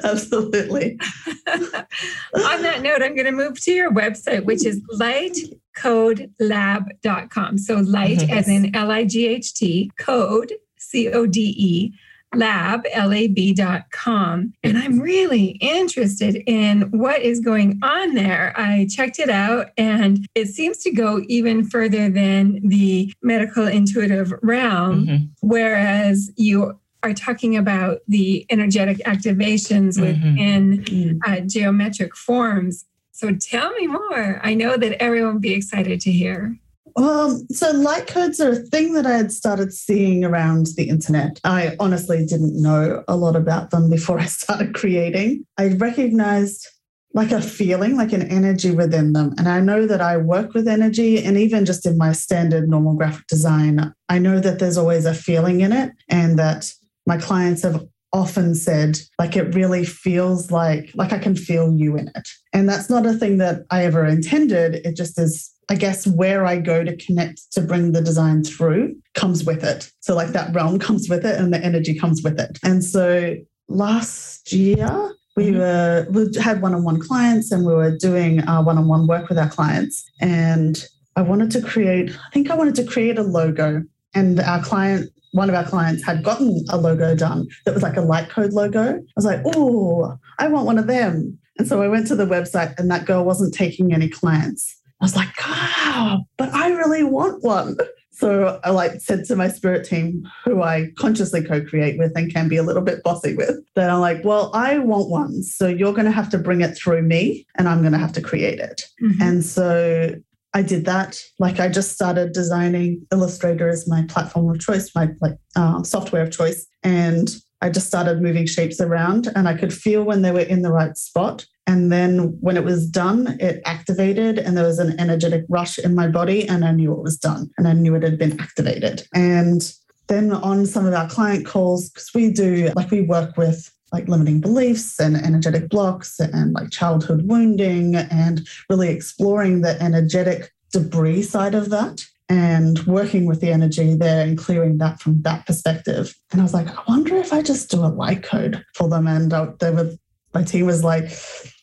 Absolutely. 0.04 1.00
on 1.48 2.62
that 2.62 2.82
note, 2.82 3.02
I'm 3.02 3.16
going 3.16 3.26
to 3.26 3.32
move 3.32 3.60
to 3.62 3.72
your 3.72 3.92
website, 3.92 4.44
which 4.46 4.66
is 4.66 4.82
lightcodelab.com. 4.94 7.58
So 7.58 7.76
light 7.76 8.20
Mhm. 8.20 8.30
as 8.30 8.48
in 8.48 8.76
L 8.76 8.92
I 8.92 9.04
G 9.06 9.28
H 9.28 9.54
T, 9.54 9.92
code, 10.00 10.54
C 10.78 11.10
O 11.10 11.26
D 11.26 11.54
E, 11.58 11.94
lab, 12.36 12.82
L 12.94 13.12
A 13.12 13.28
B 13.28 13.54
dot 13.54 13.92
com. 13.92 14.54
And 14.64 14.78
I'm 14.78 15.00
really 15.00 15.58
interested 15.62 16.44
in 16.46 16.82
what 16.92 17.22
is 17.22 17.40
going 17.40 17.80
on 17.82 18.14
there. 18.14 18.54
I 18.56 18.88
checked 18.90 19.20
it 19.20 19.30
out 19.30 19.68
and 19.78 20.28
it 20.36 20.48
seems 20.48 20.78
to 20.80 20.92
go 20.92 21.22
even 21.28 21.66
further 21.68 22.10
than 22.10 22.60
the 22.68 23.12
medical 23.24 23.66
intuitive 23.68 24.34
realm 24.44 25.08
Mhm. 25.08 25.30
whereas 25.42 26.32
you 26.36 26.80
are 27.02 27.14
talking 27.14 27.56
about 27.56 28.00
the 28.08 28.46
energetic 28.50 28.98
activations 29.06 29.98
Mhm. 29.98 30.02
within 30.02 30.84
Mm. 30.84 31.20
uh, 31.26 31.40
geometric 31.48 32.16
forms. 32.16 32.86
So 33.12 33.34
tell 33.34 33.74
me 33.76 33.88
more. 33.88 34.40
I 34.44 34.54
know 34.54 34.78
that 34.78 35.02
everyone 35.02 35.34
will 35.36 35.40
be 35.42 35.54
excited 35.54 36.00
to 36.02 36.12
hear. 36.12 36.58
Um, 36.96 37.48
so 37.52 37.72
light 37.72 38.08
codes 38.08 38.40
are 38.40 38.52
a 38.52 38.56
thing 38.56 38.94
that 38.94 39.06
I 39.06 39.18
had 39.18 39.32
started 39.32 39.74
seeing 39.74 40.24
around 40.24 40.68
the 40.76 40.90
internet. 40.90 41.40
I 41.44 41.76
honestly 41.80 42.26
didn't 42.26 42.62
know 42.62 43.04
a 43.08 43.16
lot 43.16 43.36
about 43.36 43.72
them 43.72 43.90
before 43.90 44.20
I 44.20 44.26
started 44.26 44.74
creating. 44.74 45.46
I 45.58 45.70
recognized 45.70 46.68
like 47.14 47.32
a 47.32 47.42
feeling, 47.42 47.96
like 47.96 48.14
an 48.14 48.22
energy 48.24 48.72
within 48.72 49.14
them. 49.14 49.34
And 49.38 49.50
I 49.50 49.60
know 49.60 49.88
that 49.88 50.02
I 50.02 50.18
work 50.18 50.54
with 50.54 50.68
energy, 50.68 51.24
and 51.24 51.38
even 51.38 51.66
just 51.66 51.86
in 51.86 51.98
my 51.98 52.12
standard 52.12 52.70
normal 52.70 52.94
graphic 52.94 53.26
design, 53.28 53.94
I 54.10 54.20
know 54.20 54.40
that 54.40 54.60
there's 54.60 54.78
always 54.78 55.06
a 55.06 55.14
feeling 55.14 55.62
in 55.62 55.72
it, 55.72 55.92
and 56.08 56.38
that 56.38 56.72
my 57.08 57.18
clients 57.18 57.64
have 57.64 57.84
often 58.12 58.56
said 58.56 59.00
like 59.20 59.36
it 59.36 59.54
really 59.54 59.86
feels 59.86 60.50
like 60.50 60.90
like 60.96 61.14
I 61.14 61.20
can 61.20 61.36
feel 61.36 61.74
you 61.74 61.96
in 61.96 62.08
it. 62.16 62.30
And 62.54 62.68
that's 62.68 62.90
not 62.90 63.06
a 63.06 63.14
thing 63.14 63.38
that 63.38 63.66
I 63.70 63.86
ever 63.86 64.06
intended. 64.06 64.76
It 64.86 64.96
just 64.96 65.20
is 65.20 65.52
I 65.70 65.76
guess 65.76 66.08
where 66.08 66.46
I 66.46 66.58
go 66.58 66.84
to 66.84 66.96
connect 66.98 67.52
to 67.54 67.62
bring 67.62 67.92
the 67.92 68.02
design 68.02 68.44
through 68.44 68.96
comes 69.14 69.44
with 69.46 69.64
it. 69.64 69.92
So 70.00 70.16
like 70.16 70.30
that 70.30 70.54
realm 70.54 70.80
comes 70.80 71.08
with 71.10 71.26
it 71.26 71.40
and 71.40 71.54
the 71.54 71.64
energy 71.64 71.94
comes 71.98 72.24
with 72.24 72.40
it. 72.40 72.58
And 72.64 72.84
so 72.84 73.36
last 73.68 74.52
year 74.52 75.12
we 75.36 75.52
Mhm. 75.52 75.58
were 75.60 76.08
we 76.12 76.42
had 76.42 76.62
one-on-one 76.62 77.00
clients 77.00 77.52
and 77.52 77.66
we 77.66 77.74
were 77.74 77.96
doing 77.96 78.42
uh, 78.48 78.62
one-on-one 78.64 79.08
work 79.08 79.30
with 79.30 79.38
our 79.38 79.50
clients 79.50 80.04
and 80.20 80.86
I 81.16 81.22
wanted 81.22 81.52
to 81.52 81.62
create 81.62 82.10
I 82.12 82.30
think 82.34 82.50
I 82.50 82.56
wanted 82.56 82.76
to 82.76 82.84
create 82.84 83.18
a 83.20 83.24
logo 83.24 83.84
and 84.16 84.40
our 84.40 84.62
client 84.64 85.10
one 85.34 85.48
of 85.50 85.56
our 85.56 85.64
clients 85.64 86.04
had 86.04 86.24
gotten 86.24 86.66
a 86.70 86.78
logo 86.78 87.16
done 87.16 87.48
that 87.66 87.74
was 87.76 87.84
like 87.84 87.98
a 87.98 88.02
light 88.02 88.30
code 88.30 88.52
logo. 88.52 88.96
I 88.96 89.02
was 89.16 89.26
like, 89.26 89.42
oh, 89.46 90.18
I 90.40 90.48
want 90.48 90.66
one 90.66 90.80
of 90.80 90.88
them. 90.88 91.38
And 91.60 91.68
so 91.68 91.84
I 91.84 91.88
went 91.88 92.08
to 92.08 92.16
the 92.16 92.26
website 92.26 92.74
and 92.80 92.90
that 92.90 93.06
girl 93.06 93.24
wasn't 93.24 93.54
taking 93.54 93.94
any 93.94 94.10
clients. 94.10 94.76
I 95.02 95.06
was 95.06 95.16
like, 95.16 95.30
wow, 95.48 96.26
but 96.38 96.54
I 96.54 96.70
really 96.72 97.04
want 97.04 97.44
one. 97.44 97.78
So 98.12 98.60
I 98.66 98.72
like 98.72 99.00
said 99.00 99.24
to 99.26 99.36
my 99.38 99.48
spirit 99.48 99.86
team, 99.86 100.28
who 100.44 100.62
I 100.62 100.90
consciously 100.98 101.42
co-create 101.42 101.98
with 101.98 102.12
and 102.16 102.34
can 102.34 102.50
be 102.50 102.58
a 102.58 102.64
little 102.64 102.82
bit 102.82 103.02
bossy 103.02 103.34
with, 103.34 103.56
that 103.76 103.90
I'm 103.90 104.02
like, 104.02 104.26
well, 104.26 104.52
I 104.54 104.80
want 104.80 105.10
one. 105.10 105.42
So 105.42 105.68
you're 105.68 105.94
going 105.94 106.04
to 106.06 106.12
have 106.12 106.30
to 106.32 106.38
bring 106.38 106.60
it 106.60 106.76
through 106.76 107.04
me 107.04 107.48
and 107.58 107.70
I'm 107.70 107.80
going 107.80 107.94
to 107.94 107.98
have 107.98 108.12
to 108.14 108.22
create 108.22 108.60
it. 108.60 108.84
Mhm. 109.02 109.22
And 109.22 109.46
so 109.46 110.16
I 110.54 110.64
did 110.64 110.84
that. 110.86 111.18
Like 111.40 111.62
I 111.62 111.70
just 111.70 111.92
started 111.92 112.34
designing 112.34 113.06
Illustrator 113.12 113.70
as 113.70 113.88
my 113.88 114.04
platform 114.10 114.50
of 114.50 114.60
choice, 114.60 114.92
my 114.96 115.10
like 115.22 115.38
uh, 115.56 115.84
software 115.84 116.24
of 116.24 116.32
choice, 116.32 116.68
and 116.84 117.30
I 117.62 117.70
just 117.70 117.88
started 117.88 118.22
moving 118.22 118.46
shapes 118.46 118.80
around, 118.80 119.28
and 119.36 119.48
I 119.48 119.56
could 119.56 119.74
feel 119.74 120.04
when 120.04 120.22
they 120.22 120.32
were 120.32 120.40
in 120.40 120.62
the 120.62 120.72
right 120.72 120.98
spot. 120.98 121.46
And 121.68 121.92
then 121.92 122.38
when 122.42 122.58
it 122.58 122.64
was 122.64 122.88
done, 122.88 123.38
it 123.40 123.62
activated, 123.66 124.40
and 124.40 124.58
there 124.58 124.66
was 124.66 124.80
an 124.80 125.00
energetic 125.00 125.46
rush 125.50 125.78
in 125.78 125.94
my 125.94 126.08
body, 126.08 126.48
and 126.48 126.66
I 126.66 126.72
knew 126.72 126.94
it 126.94 127.04
was 127.04 127.18
done, 127.18 127.50
and 127.58 127.68
I 127.68 127.74
knew 127.74 127.96
it 127.96 128.04
had 128.04 128.18
been 128.18 128.40
activated. 128.40 129.08
And 129.14 129.62
then 130.08 130.32
on 130.32 130.66
some 130.66 130.86
of 130.86 130.94
our 130.94 131.08
client 131.08 131.46
calls, 131.46 131.90
because 131.90 132.10
we 132.16 132.32
do 132.32 132.72
like 132.76 132.92
we 132.92 133.02
work 133.02 133.38
with 133.38 133.72
like 133.92 134.08
limiting 134.08 134.42
beliefs 134.42 135.00
and 135.00 135.16
energetic 135.16 135.70
blocks 135.70 136.20
and 136.20 136.54
like 136.54 136.70
childhood 136.70 137.28
wounding 137.28 137.96
and 137.96 138.48
really 138.70 138.90
exploring 138.90 139.62
the 139.62 139.82
energetic 139.82 140.52
debris 140.72 141.24
side 141.24 141.56
of 141.56 141.70
that 141.70 142.06
and 142.30 142.80
working 142.86 143.26
with 143.26 143.42
the 143.42 143.52
energy 143.52 143.96
there 143.96 144.26
and 144.26 144.38
clearing 144.38 144.78
that 144.78 145.02
from 145.02 145.22
that 145.24 145.48
perspective. 145.48 146.14
And 146.32 146.40
I 146.40 146.44
was 146.44 146.54
like, 146.54 146.68
I 146.68 146.84
wonder 146.88 147.16
if 147.18 147.34
I 147.34 147.42
just 147.42 147.72
do 147.72 147.84
a 147.84 147.88
light 147.88 148.22
code 148.22 148.64
for 148.76 148.88
them. 148.88 149.08
And 149.08 149.34
uh, 149.34 149.52
they 149.60 149.72
were, 149.72 149.92
my 150.34 150.44
team 150.44 150.68
was 150.68 150.84
like, 150.84 151.12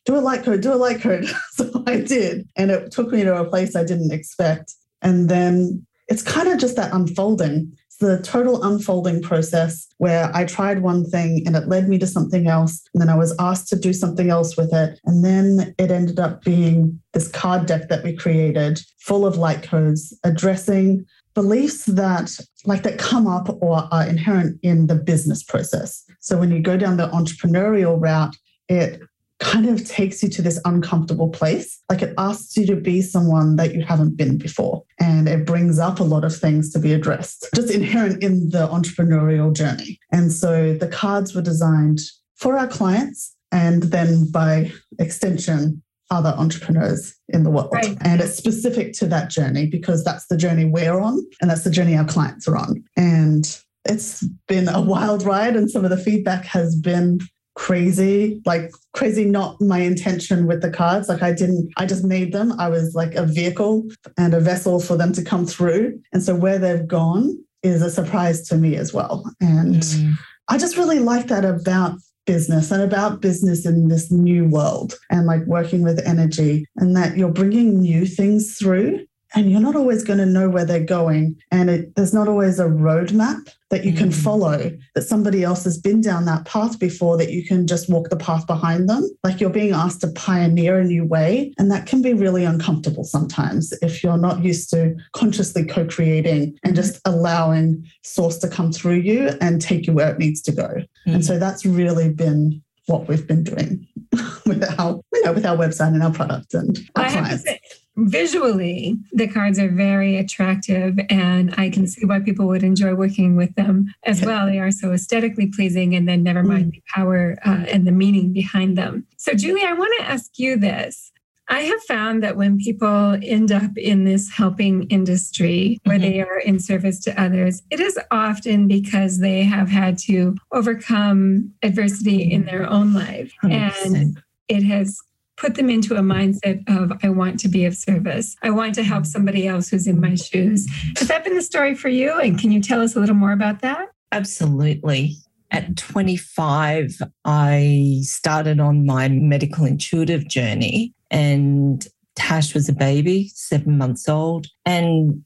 do 0.05 0.17
a 0.17 0.19
light 0.19 0.43
code, 0.43 0.63
do 0.63 0.73
a 0.73 0.75
light 0.75 1.01
code. 1.01 1.25
so 1.53 1.85
I 1.87 2.01
did. 2.01 2.49
And 2.57 2.73
it 2.73 2.91
took 2.91 3.13
me 3.13 3.23
to 3.23 3.41
a 3.41 3.49
place 3.49 3.77
I 3.77 3.85
didn't 3.85 4.13
expect. 4.13 4.75
And 5.03 5.29
then 5.29 5.87
it's 6.09 6.23
kind 6.23 6.49
of 6.49 6.59
just 6.59 6.75
that 6.77 6.93
unfolding. 6.93 7.77
The 7.99 8.21
total 8.23 8.63
unfolding 8.63 9.23
process 9.23 9.87
where 9.99 10.31
I 10.35 10.45
tried 10.45 10.83
one 10.83 11.05
thing 11.05 11.43
and 11.47 11.57
it 11.57 11.69
led 11.69 11.89
me 11.89 11.99
to 11.99 12.07
something 12.07 12.47
else. 12.47 12.83
And 12.93 13.01
then 13.01 13.09
I 13.09 13.17
was 13.17 13.35
asked 13.39 13.69
to 13.69 13.77
do 13.77 13.93
something 13.93 14.29
else 14.29 14.57
with 14.57 14.73
it. 14.73 15.01
And 15.05 15.25
then 15.25 15.75
it 15.79 15.91
ended 15.91 16.19
up 16.19 16.45
being 16.45 17.01
this 17.13 17.29
card 17.29 17.67
deck 17.67 17.89
that 17.89 18.05
we 18.05 18.15
created 18.15 18.81
full 18.99 19.25
of 19.25 19.39
light 19.39 19.63
codes 19.63 20.19
addressing 20.25 21.07
beliefs 21.35 21.85
that 21.85 22.31
like 22.65 22.83
that 22.83 22.99
come 22.99 23.27
up 23.27 23.49
or 23.61 23.87
are 23.93 24.07
inherent 24.07 24.59
in 24.63 24.87
the 24.87 24.95
business 24.95 25.43
process. 25.43 26.05
So 26.21 26.39
when 26.39 26.51
you 26.51 26.61
go 26.61 26.77
down 26.77 26.97
the 26.97 27.09
entrepreneurial 27.09 28.01
route, 28.01 28.35
it 28.69 29.01
kind 29.39 29.69
of 29.69 29.87
takes 29.87 30.23
you 30.23 30.29
to 30.31 30.43
this 30.43 30.61
uncomfortable 30.65 31.29
place. 31.29 31.81
Like 31.91 32.03
it 32.03 32.15
asks 32.17 32.57
you 32.57 32.67
to 32.67 32.77
be 32.77 33.03
someone 33.03 33.57
that 33.57 33.75
you 33.75 33.83
haven't 33.83 34.17
been 34.17 34.39
before. 34.39 34.83
And 34.99 35.29
it 35.29 35.47
brings 35.47 35.79
up 35.79 36.01
a 36.01 36.05
lot 36.05 36.25
of 36.25 36.35
things 36.35 36.73
to 36.73 36.79
be 36.79 36.93
addressed, 36.93 37.49
just 37.55 37.71
inherent 37.71 38.23
in 38.23 38.51
the 38.51 38.67
entrepreneurial 38.69 39.55
journey. 39.55 39.99
And 40.11 40.33
so 40.33 40.75
the 40.75 40.89
cards 40.89 41.35
were 41.35 41.43
designed 41.43 42.01
for 42.37 42.57
our 42.57 42.67
clients 42.67 43.35
and 43.53 43.85
then 43.85 44.31
by 44.31 44.73
extension, 44.99 45.83
other 46.11 46.35
entrepreneurs 46.37 47.15
in 47.29 47.43
the 47.43 47.51
world. 47.51 47.71
Right. 47.73 47.97
And 48.03 48.21
it's 48.21 48.37
specific 48.37 48.93
to 48.95 49.07
that 49.07 49.29
journey 49.29 49.67
because 49.67 50.05
that's 50.05 50.27
the 50.29 50.37
journey 50.37 50.65
we're 50.65 51.01
on 51.01 51.21
and 51.41 51.51
that's 51.51 51.65
the 51.65 51.71
journey 51.71 51.97
our 51.97 52.05
clients 52.05 52.47
are 52.47 52.57
on. 52.57 52.85
And 52.97 53.45
it's 53.89 54.27
been 54.49 54.69
a 54.69 54.81
wild 54.81 55.23
ride, 55.23 55.57
and 55.57 55.71
some 55.71 55.85
of 55.85 55.91
the 55.91 55.97
feedback 55.97 56.45
has 56.47 56.75
been 56.77 57.21
crazy 57.57 58.41
like 58.45 58.71
crazy 58.93 59.25
not 59.25 59.61
my 59.61 59.79
intention 59.81 60.47
with 60.47 60.63
the 60.63 60.71
cards. 60.71 61.09
Like 61.09 61.23
i 61.23 61.33
didn't 61.33 61.71
i 61.77 61.87
just 61.87 62.05
made 62.05 62.33
them. 62.33 62.53
I 62.61 62.69
was 62.69 62.95
like 62.95 63.15
a 63.15 63.27
vehicle 63.27 63.85
and 64.17 64.35
a 64.35 64.41
vessel 64.41 64.79
for 64.79 64.97
them 64.97 65.13
to 65.15 65.25
come 65.25 65.47
through. 65.47 65.99
And 66.13 66.23
so 66.23 66.35
where 66.35 66.59
they've 66.59 66.87
gone 66.87 67.37
is 67.63 67.83
a 67.83 67.91
surprise 67.91 68.47
to 68.49 68.57
me 68.57 68.77
as 68.77 68.93
well. 68.93 69.25
And 69.41 69.83
Mm. 69.83 70.15
I 70.49 70.59
just 70.59 70.77
really 70.77 71.01
like 71.01 71.27
that 71.27 71.45
about 71.45 71.99
business 72.27 72.71
and 72.71 72.83
about 72.83 73.21
business 73.21 73.65
in 73.67 73.89
this 73.89 74.13
new 74.13 74.45
world 74.45 74.95
and 75.11 75.27
like 75.27 75.45
working 75.47 75.83
with 75.83 76.07
energy 76.07 76.67
and 76.77 76.95
that 76.97 77.17
you're 77.17 77.33
bringing 77.33 77.81
new 77.81 78.05
things 78.05 78.57
through 78.59 79.05
and 79.37 79.51
you're 79.51 79.61
not 79.61 79.77
always 79.77 80.03
going 80.03 80.19
to 80.19 80.27
know 80.27 80.49
where 80.49 80.65
they're 80.65 80.81
going. 80.85 81.37
And 81.53 81.71
it, 81.71 81.95
there's 81.95 82.15
not 82.15 82.27
always 82.29 82.59
a 82.59 82.65
roadmap 82.65 83.53
that 83.71 83.85
you 83.85 83.93
can 83.93 84.09
Mm. 84.11 84.15
follow, 84.23 84.71
that 84.95 85.03
somebody 85.03 85.43
else 85.43 85.65
has 85.65 85.77
been 85.79 86.01
down 86.01 86.25
that 86.27 86.45
path 86.45 86.79
before, 86.79 87.17
that 87.19 87.33
you 87.33 87.45
can 87.45 87.67
just 87.67 87.91
walk 87.91 88.09
the 88.11 88.17
path 88.17 88.47
behind 88.47 88.89
them. 88.89 89.09
Like 89.25 89.41
you're 89.41 89.51
being 89.51 89.73
asked 89.73 90.01
to 90.03 90.09
pioneer 90.09 90.79
a 90.79 90.85
new 90.85 91.05
way. 91.05 91.53
And 91.59 91.71
that 91.71 91.87
can 91.87 92.01
be 92.03 92.15
really 92.15 92.45
uncomfortable 92.45 93.05
sometimes 93.05 93.73
if 93.83 94.03
you're 94.03 94.19
not 94.19 94.45
used 94.45 94.71
to 94.71 94.95
consciously 95.13 95.65
co 95.65 95.85
creating 95.87 96.57
and 96.65 96.75
just 96.77 97.01
allowing 97.05 97.85
source 98.03 98.39
to 98.39 98.49
come 98.49 98.73
through 98.73 98.97
you 99.01 99.31
and 99.41 99.61
take 99.61 99.87
you 99.87 99.93
where 99.93 100.11
it 100.13 100.19
needs 100.19 100.41
to 100.43 100.53
go. 100.53 100.83
And 101.07 101.25
so 101.25 101.39
that's 101.39 101.67
really 101.67 102.09
been 102.13 102.63
what 102.87 103.09
we've 103.09 103.27
been 103.27 103.43
doing 103.43 103.87
with 104.47 104.63
our, 104.79 105.01
you 105.13 105.25
know, 105.25 105.33
with 105.33 105.45
our 105.45 105.57
website 105.57 105.89
and 105.89 106.03
our 106.03 106.13
product 106.13 106.55
and 106.55 106.79
our 106.95 107.05
I 107.05 107.09
have 107.09 107.15
to 107.15 107.21
clients. 107.23 107.45
say, 107.45 107.61
visually, 107.97 108.99
the 109.13 109.29
cards 109.29 109.59
are 109.59 109.69
very 109.69 110.17
attractive, 110.17 110.99
and 111.09 111.55
I 111.57 111.71
can 111.71 111.87
see 111.87 112.05
why 112.05 112.21
people 112.21 112.47
would 112.49 112.63
enjoy 112.63 112.95
working 112.95 113.37
with 113.37 113.55
them 113.55 113.95
as 114.05 114.23
well. 114.23 114.47
They 114.47 114.59
are 114.59 114.71
so 114.71 114.93
aesthetically 114.93 115.49
pleasing, 115.49 115.95
and 115.95 116.09
then 116.09 116.23
never 116.23 116.43
mind 116.43 116.67
mm. 116.67 116.73
the 116.73 116.83
power 116.95 117.37
uh, 117.45 117.65
and 117.71 117.87
the 117.87 117.93
meaning 117.93 118.33
behind 118.33 118.77
them. 118.77 119.07
So, 119.17 119.35
Julie, 119.35 119.65
I 119.65 119.73
want 119.73 119.93
to 119.99 120.05
ask 120.05 120.39
you 120.39 120.57
this. 120.57 121.13
I 121.49 121.61
have 121.61 121.81
found 121.83 122.23
that 122.25 122.37
when 122.37 122.59
people 122.59 123.17
end 123.23 123.53
up 123.53 123.77
in 123.77 124.05
this 124.05 124.31
helping 124.33 124.83
industry 124.89 125.79
where 125.85 125.97
mm-hmm. 125.97 126.11
they 126.11 126.21
are 126.21 126.41
in 126.41 126.59
service 126.59 126.99
to 127.01 127.21
others, 127.21 127.63
it 127.71 127.79
is 127.79 127.99
often 128.11 128.67
because 128.67 129.21
they 129.21 129.45
have 129.45 129.69
had 129.69 129.97
to 129.99 130.35
overcome 130.53 131.53
adversity 131.63 132.33
in 132.33 132.47
their 132.47 132.69
own 132.69 132.93
life. 132.93 133.33
100%. 133.45 133.95
And 133.95 134.23
it 134.49 134.65
has 134.65 135.01
put 135.37 135.55
them 135.55 135.69
into 135.69 135.95
a 135.95 136.01
mindset 136.01 136.63
of, 136.69 136.93
I 137.03 137.09
want 137.11 137.39
to 137.41 137.49
be 137.49 137.65
of 137.65 137.77
service. 137.77 138.37
I 138.43 138.51
want 138.51 138.75
to 138.77 138.83
help 138.83 139.07
somebody 139.07 139.47
else 139.47 139.69
who's 139.69 139.87
in 139.87 140.01
my 140.01 140.15
shoes. 140.15 140.67
Has 140.99 141.09
that 141.09 141.25
been 141.25 141.35
the 141.35 141.43
story 141.43 141.75
for 141.75 141.89
you? 141.89 142.19
And 142.19 142.39
can 142.39 142.53
you 142.53 142.61
tell 142.61 142.81
us 142.81 142.97
a 142.97 143.01
little 143.01 143.15
more 143.15 143.33
about 143.33 143.61
that? 143.61 143.89
Absolutely. 144.13 145.17
At 145.51 145.77
25, 145.77 147.03
I 147.25 148.01
started 148.03 148.61
on 148.61 148.87
my 148.87 149.09
medical 149.09 149.65
intuitive 149.65 150.27
journey, 150.27 150.93
and 151.11 151.87
Tash 152.17 152.55
was 152.55 152.69
a 152.69 152.73
baby, 152.73 153.31
seven 153.35 153.79
months 153.79 154.09
old. 154.09 154.49
And 154.65 155.23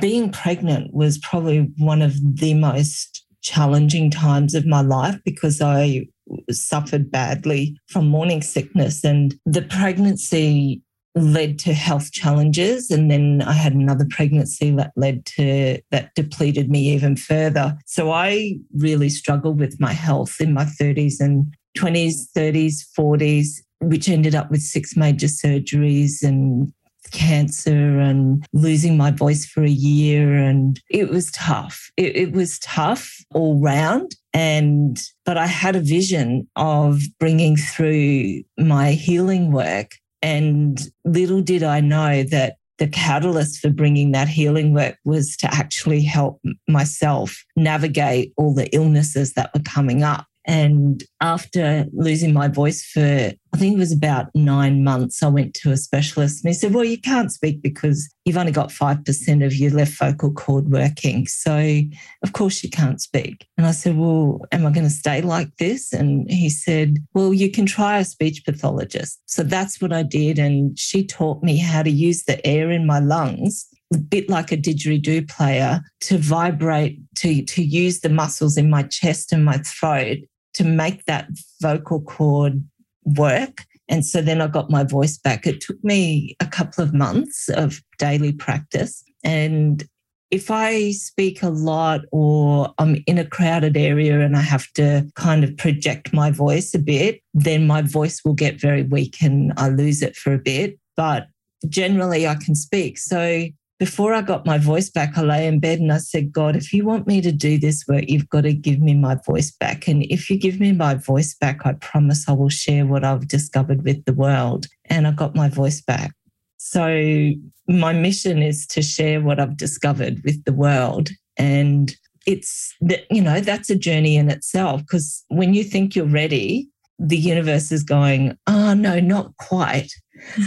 being 0.00 0.30
pregnant 0.30 0.94
was 0.94 1.18
probably 1.18 1.72
one 1.78 2.02
of 2.02 2.14
the 2.38 2.54
most 2.54 3.26
challenging 3.42 4.10
times 4.10 4.54
of 4.54 4.64
my 4.64 4.80
life 4.80 5.18
because 5.24 5.60
I 5.60 6.06
suffered 6.50 7.10
badly 7.10 7.76
from 7.88 8.08
morning 8.08 8.42
sickness. 8.42 9.04
And 9.04 9.34
the 9.44 9.62
pregnancy 9.62 10.82
led 11.14 11.58
to 11.60 11.72
health 11.72 12.10
challenges. 12.12 12.90
And 12.90 13.10
then 13.10 13.42
I 13.42 13.52
had 13.52 13.72
another 13.72 14.06
pregnancy 14.10 14.70
that 14.72 14.92
led 14.96 15.24
to 15.26 15.80
that 15.90 16.14
depleted 16.14 16.70
me 16.70 16.92
even 16.92 17.16
further. 17.16 17.78
So 17.86 18.10
I 18.10 18.56
really 18.74 19.08
struggled 19.08 19.60
with 19.60 19.80
my 19.80 19.92
health 19.92 20.40
in 20.40 20.52
my 20.52 20.64
30s 20.64 21.20
and 21.20 21.54
20s, 21.78 22.14
30s, 22.36 22.84
40s, 22.98 23.48
which 23.80 24.08
ended 24.08 24.34
up 24.34 24.50
with 24.50 24.60
six 24.60 24.96
major 24.96 25.26
surgeries 25.26 26.22
and 26.22 26.72
cancer 27.14 27.98
and 27.98 28.44
losing 28.52 28.96
my 28.96 29.10
voice 29.10 29.46
for 29.46 29.62
a 29.62 29.70
year. 29.70 30.36
And 30.36 30.78
it 30.90 31.08
was 31.08 31.30
tough. 31.30 31.90
It, 31.96 32.16
it, 32.16 32.32
was 32.32 32.58
tough 32.58 33.16
all 33.32 33.58
round. 33.60 34.16
And, 34.32 35.00
but 35.24 35.38
I 35.38 35.46
had 35.46 35.76
a 35.76 35.80
vision 35.80 36.48
of 36.56 37.00
bringing 37.18 37.56
through 37.56 38.42
my 38.58 38.92
healing 38.92 39.52
work 39.52 39.92
and 40.24 40.80
little 41.04 41.42
did 41.42 41.62
I 41.62 41.80
know 41.80 42.22
that 42.22 42.56
the 42.78 42.88
catalyst 42.88 43.60
for 43.60 43.68
bringing 43.68 44.12
that 44.12 44.26
healing 44.26 44.72
work 44.72 44.96
was 45.04 45.36
to 45.36 45.54
actually 45.54 46.02
help 46.02 46.40
myself 46.66 47.44
navigate 47.56 48.32
all 48.38 48.54
the 48.54 48.74
illnesses 48.74 49.34
that 49.34 49.50
were 49.54 49.62
coming 49.62 50.02
up. 50.02 50.26
And 50.46 51.02
after 51.20 51.86
losing 51.92 52.34
my 52.34 52.48
voice 52.48 52.84
for, 52.84 53.00
I 53.00 53.56
think 53.56 53.74
it 53.74 53.78
was 53.78 53.92
about 53.92 54.26
nine 54.34 54.84
months, 54.84 55.22
I 55.22 55.28
went 55.28 55.54
to 55.54 55.72
a 55.72 55.76
specialist 55.76 56.44
and 56.44 56.50
he 56.50 56.54
said, 56.54 56.74
Well, 56.74 56.84
you 56.84 57.00
can't 57.00 57.32
speak 57.32 57.62
because 57.62 58.12
you've 58.24 58.36
only 58.36 58.52
got 58.52 58.68
5% 58.68 59.46
of 59.46 59.54
your 59.54 59.70
left 59.70 59.98
vocal 59.98 60.32
cord 60.32 60.70
working. 60.70 61.26
So, 61.26 61.80
of 62.22 62.32
course, 62.32 62.62
you 62.62 62.68
can't 62.68 63.00
speak. 63.00 63.46
And 63.56 63.66
I 63.66 63.70
said, 63.70 63.96
Well, 63.96 64.40
am 64.52 64.66
I 64.66 64.70
going 64.70 64.84
to 64.86 64.90
stay 64.90 65.22
like 65.22 65.56
this? 65.56 65.92
And 65.92 66.30
he 66.30 66.50
said, 66.50 66.98
Well, 67.14 67.32
you 67.32 67.50
can 67.50 67.64
try 67.64 67.98
a 67.98 68.04
speech 68.04 68.44
pathologist. 68.44 69.20
So 69.26 69.42
that's 69.42 69.80
what 69.80 69.92
I 69.92 70.02
did. 70.02 70.38
And 70.38 70.78
she 70.78 71.06
taught 71.06 71.42
me 71.42 71.56
how 71.56 71.82
to 71.82 71.90
use 71.90 72.24
the 72.24 72.44
air 72.46 72.70
in 72.70 72.86
my 72.86 72.98
lungs 72.98 73.66
a 73.92 73.98
bit 73.98 74.28
like 74.28 74.50
a 74.50 74.56
didgeridoo 74.56 75.28
player 75.28 75.80
to 76.00 76.18
vibrate 76.18 76.98
to 77.14 77.44
to 77.44 77.62
use 77.62 78.00
the 78.00 78.08
muscles 78.08 78.56
in 78.56 78.68
my 78.68 78.82
chest 78.82 79.32
and 79.32 79.44
my 79.44 79.58
throat 79.58 80.18
to 80.54 80.64
make 80.64 81.04
that 81.04 81.28
vocal 81.60 82.00
cord 82.00 82.64
work. 83.04 83.64
And 83.88 84.04
so 84.04 84.22
then 84.22 84.40
I 84.40 84.46
got 84.46 84.70
my 84.70 84.84
voice 84.84 85.18
back. 85.18 85.46
It 85.46 85.60
took 85.60 85.82
me 85.84 86.36
a 86.40 86.46
couple 86.46 86.82
of 86.82 86.94
months 86.94 87.48
of 87.50 87.82
daily 87.98 88.32
practice. 88.32 89.04
And 89.22 89.84
if 90.30 90.50
I 90.50 90.90
speak 90.92 91.42
a 91.42 91.50
lot 91.50 92.00
or 92.10 92.72
I'm 92.78 93.02
in 93.06 93.18
a 93.18 93.26
crowded 93.26 93.76
area 93.76 94.20
and 94.20 94.36
I 94.36 94.40
have 94.40 94.66
to 94.74 95.08
kind 95.14 95.44
of 95.44 95.56
project 95.56 96.12
my 96.12 96.30
voice 96.30 96.74
a 96.74 96.78
bit, 96.78 97.20
then 97.34 97.66
my 97.66 97.82
voice 97.82 98.24
will 98.24 98.34
get 98.34 98.60
very 98.60 98.82
weak 98.82 99.22
and 99.22 99.52
I 99.56 99.68
lose 99.68 100.02
it 100.02 100.16
for 100.16 100.32
a 100.32 100.38
bit. 100.38 100.78
But 100.96 101.28
generally, 101.68 102.26
I 102.26 102.34
can 102.34 102.54
speak. 102.54 102.98
So 102.98 103.46
before 103.84 104.14
I 104.14 104.22
got 104.22 104.46
my 104.46 104.56
voice 104.56 104.88
back, 104.88 105.18
I 105.18 105.20
lay 105.20 105.46
in 105.46 105.60
bed 105.60 105.78
and 105.78 105.92
I 105.92 105.98
said, 105.98 106.32
God, 106.32 106.56
if 106.56 106.72
you 106.72 106.86
want 106.86 107.06
me 107.06 107.20
to 107.20 107.30
do 107.30 107.58
this 107.58 107.84
work, 107.86 108.04
you've 108.08 108.30
got 108.30 108.44
to 108.44 108.54
give 108.54 108.80
me 108.80 108.94
my 108.94 109.16
voice 109.26 109.50
back. 109.50 109.86
And 109.86 110.04
if 110.04 110.30
you 110.30 110.38
give 110.38 110.58
me 110.58 110.72
my 110.72 110.94
voice 110.94 111.34
back, 111.34 111.66
I 111.66 111.74
promise 111.74 112.26
I 112.26 112.32
will 112.32 112.48
share 112.48 112.86
what 112.86 113.04
I've 113.04 113.28
discovered 113.28 113.84
with 113.84 114.02
the 114.06 114.14
world. 114.14 114.68
And 114.86 115.06
I 115.06 115.10
got 115.10 115.34
my 115.34 115.50
voice 115.50 115.82
back. 115.82 116.12
So 116.56 117.32
my 117.68 117.92
mission 117.92 118.42
is 118.42 118.66
to 118.68 118.80
share 118.80 119.20
what 119.20 119.38
I've 119.38 119.58
discovered 119.58 120.22
with 120.24 120.42
the 120.44 120.54
world. 120.54 121.10
And 121.36 121.94
it's, 122.26 122.74
you 123.10 123.20
know, 123.20 123.40
that's 123.40 123.68
a 123.68 123.76
journey 123.76 124.16
in 124.16 124.30
itself 124.30 124.80
because 124.80 125.22
when 125.28 125.52
you 125.52 125.62
think 125.62 125.94
you're 125.94 126.06
ready, 126.06 126.70
the 126.98 127.18
universe 127.18 127.70
is 127.70 127.82
going, 127.82 128.34
oh, 128.46 128.72
no, 128.72 128.98
not 128.98 129.36
quite 129.36 129.92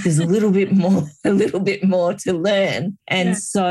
there's 0.03 0.19
a 0.19 0.25
little 0.25 0.51
bit 0.51 0.72
more 0.72 1.03
a 1.25 1.31
little 1.31 1.60
bit 1.60 1.84
more 1.84 2.13
to 2.13 2.34
learn. 2.34 2.98
And 3.07 3.29
yeah. 3.29 3.36
so 3.36 3.69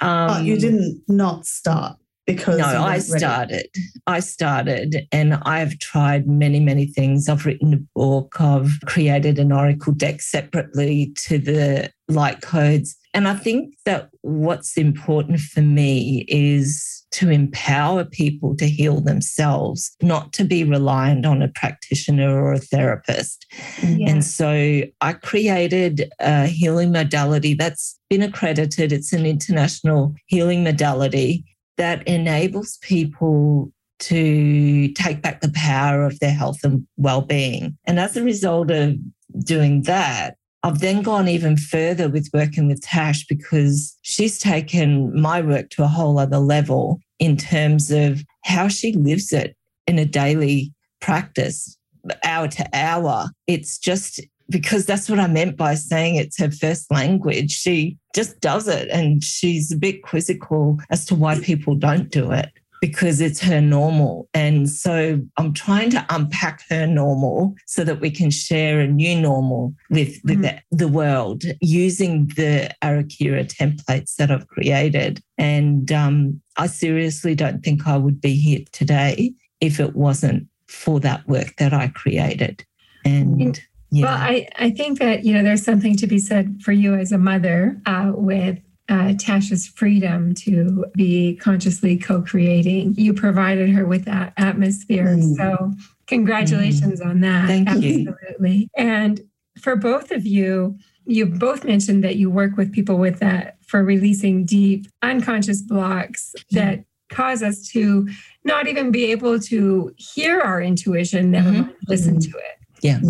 um, 0.00 0.30
oh, 0.30 0.40
you 0.40 0.58
didn't 0.58 1.02
not 1.08 1.46
start 1.46 1.96
because 2.26 2.58
no 2.58 2.82
i 2.82 2.98
started. 2.98 3.66
I 4.06 4.20
started 4.20 5.06
and 5.12 5.34
i've 5.44 5.78
tried 5.78 6.26
many 6.26 6.60
many 6.60 6.86
things. 6.86 7.28
I've 7.28 7.46
written 7.46 7.74
a 7.74 7.98
book. 7.98 8.40
I've 8.40 8.78
created 8.86 9.38
an 9.38 9.52
oracle 9.52 9.92
deck 9.92 10.22
separately 10.22 11.12
to 11.26 11.38
the 11.38 11.90
light 12.08 12.40
codes 12.40 12.96
and 13.14 13.26
i 13.26 13.34
think 13.34 13.74
that 13.84 14.10
what's 14.22 14.76
important 14.76 15.40
for 15.40 15.62
me 15.62 16.24
is 16.28 17.04
to 17.14 17.30
empower 17.30 18.04
people 18.04 18.56
to 18.56 18.66
heal 18.66 19.00
themselves, 19.00 19.96
not 20.02 20.32
to 20.32 20.42
be 20.42 20.64
reliant 20.64 21.24
on 21.24 21.42
a 21.42 21.48
practitioner 21.48 22.42
or 22.42 22.52
a 22.52 22.58
therapist. 22.58 23.46
Yeah. 23.84 24.10
And 24.10 24.24
so 24.24 24.82
I 25.00 25.12
created 25.12 26.10
a 26.18 26.48
healing 26.48 26.90
modality 26.90 27.54
that's 27.54 27.96
been 28.10 28.22
accredited. 28.22 28.92
It's 28.92 29.12
an 29.12 29.26
international 29.26 30.12
healing 30.26 30.64
modality 30.64 31.44
that 31.76 32.06
enables 32.08 32.78
people 32.78 33.72
to 34.00 34.88
take 34.94 35.22
back 35.22 35.40
the 35.40 35.52
power 35.54 36.04
of 36.04 36.18
their 36.18 36.32
health 36.32 36.64
and 36.64 36.84
well-being. 36.96 37.78
And 37.84 38.00
as 38.00 38.16
a 38.16 38.24
result 38.24 38.72
of 38.72 38.96
doing 39.44 39.82
that, 39.82 40.36
I've 40.64 40.78
then 40.78 41.02
gone 41.02 41.28
even 41.28 41.58
further 41.58 42.08
with 42.08 42.30
working 42.32 42.68
with 42.68 42.80
Tash 42.80 43.26
because 43.26 43.94
she's 44.00 44.38
taken 44.38 45.20
my 45.20 45.42
work 45.42 45.68
to 45.70 45.84
a 45.84 45.86
whole 45.86 46.18
other 46.18 46.38
level 46.38 47.00
in 47.18 47.36
terms 47.36 47.90
of 47.90 48.22
how 48.44 48.68
she 48.68 48.94
lives 48.94 49.30
it 49.30 49.58
in 49.86 49.98
a 49.98 50.06
daily 50.06 50.72
practice, 51.02 51.76
hour 52.24 52.48
to 52.48 52.66
hour. 52.72 53.26
It's 53.46 53.78
just 53.78 54.22
because 54.48 54.86
that's 54.86 55.10
what 55.10 55.20
I 55.20 55.26
meant 55.26 55.58
by 55.58 55.74
saying 55.74 56.16
it's 56.16 56.38
her 56.38 56.50
first 56.50 56.90
language. 56.90 57.50
She 57.50 57.98
just 58.14 58.40
does 58.40 58.66
it 58.66 58.88
and 58.88 59.22
she's 59.22 59.70
a 59.70 59.76
bit 59.76 60.02
quizzical 60.02 60.78
as 60.88 61.04
to 61.06 61.14
why 61.14 61.38
people 61.40 61.74
don't 61.74 62.10
do 62.10 62.32
it 62.32 62.48
because 62.80 63.20
it's 63.20 63.40
her 63.40 63.60
normal. 63.60 64.28
And 64.34 64.68
so 64.68 65.20
I'm 65.36 65.52
trying 65.54 65.90
to 65.90 66.04
unpack 66.10 66.62
her 66.68 66.86
normal 66.86 67.54
so 67.66 67.84
that 67.84 68.00
we 68.00 68.10
can 68.10 68.30
share 68.30 68.80
a 68.80 68.86
new 68.86 69.18
normal 69.18 69.74
with, 69.90 70.18
with 70.24 70.38
mm. 70.38 70.60
the, 70.70 70.76
the, 70.76 70.88
world 70.88 71.44
using 71.60 72.26
the 72.36 72.70
Arakira 72.82 73.46
templates 73.46 74.16
that 74.16 74.30
I've 74.30 74.46
created. 74.48 75.22
And 75.38 75.90
um, 75.92 76.42
I 76.56 76.66
seriously 76.66 77.34
don't 77.34 77.62
think 77.64 77.86
I 77.86 77.96
would 77.96 78.20
be 78.20 78.36
here 78.36 78.60
today 78.72 79.32
if 79.60 79.80
it 79.80 79.96
wasn't 79.96 80.48
for 80.66 81.00
that 81.00 81.26
work 81.26 81.56
that 81.56 81.72
I 81.72 81.88
created. 81.88 82.64
And 83.04 83.60
yeah. 83.90 84.06
Well, 84.06 84.14
I, 84.14 84.48
I 84.58 84.70
think 84.70 84.98
that, 84.98 85.24
you 85.24 85.32
know, 85.32 85.42
there's 85.42 85.64
something 85.64 85.96
to 85.98 86.06
be 86.06 86.18
said 86.18 86.60
for 86.62 86.72
you 86.72 86.94
as 86.94 87.12
a 87.12 87.18
mother 87.18 87.80
uh, 87.86 88.10
with 88.12 88.58
uh, 88.88 89.14
Tash's 89.18 89.66
freedom 89.66 90.34
to 90.34 90.84
be 90.94 91.36
consciously 91.36 91.96
co 91.96 92.22
creating. 92.22 92.94
You 92.96 93.14
provided 93.14 93.70
her 93.70 93.86
with 93.86 94.04
that 94.04 94.34
atmosphere. 94.36 95.16
Mm. 95.16 95.36
So, 95.36 95.72
congratulations 96.06 97.00
mm. 97.00 97.06
on 97.06 97.20
that. 97.20 97.46
Thank 97.46 97.68
Absolutely. 97.68 98.02
you. 98.02 98.10
Absolutely. 98.10 98.68
And 98.76 99.20
for 99.58 99.76
both 99.76 100.10
of 100.10 100.26
you, 100.26 100.78
you 101.06 101.26
both 101.26 101.64
mentioned 101.64 102.04
that 102.04 102.16
you 102.16 102.30
work 102.30 102.56
with 102.56 102.72
people 102.72 102.96
with 102.96 103.20
that 103.20 103.56
for 103.66 103.84
releasing 103.84 104.44
deep 104.44 104.86
unconscious 105.02 105.62
blocks 105.62 106.34
that 106.50 106.84
cause 107.10 107.42
us 107.42 107.68
to 107.68 108.08
not 108.44 108.66
even 108.66 108.90
be 108.90 109.10
able 109.12 109.38
to 109.38 109.94
hear 109.96 110.40
our 110.40 110.60
intuition, 110.60 111.30
never 111.30 111.50
mm-hmm. 111.50 111.70
listen 111.88 112.18
mm-hmm. 112.18 112.32
to 112.32 112.38
it. 112.38 112.58
Yeah. 112.82 113.00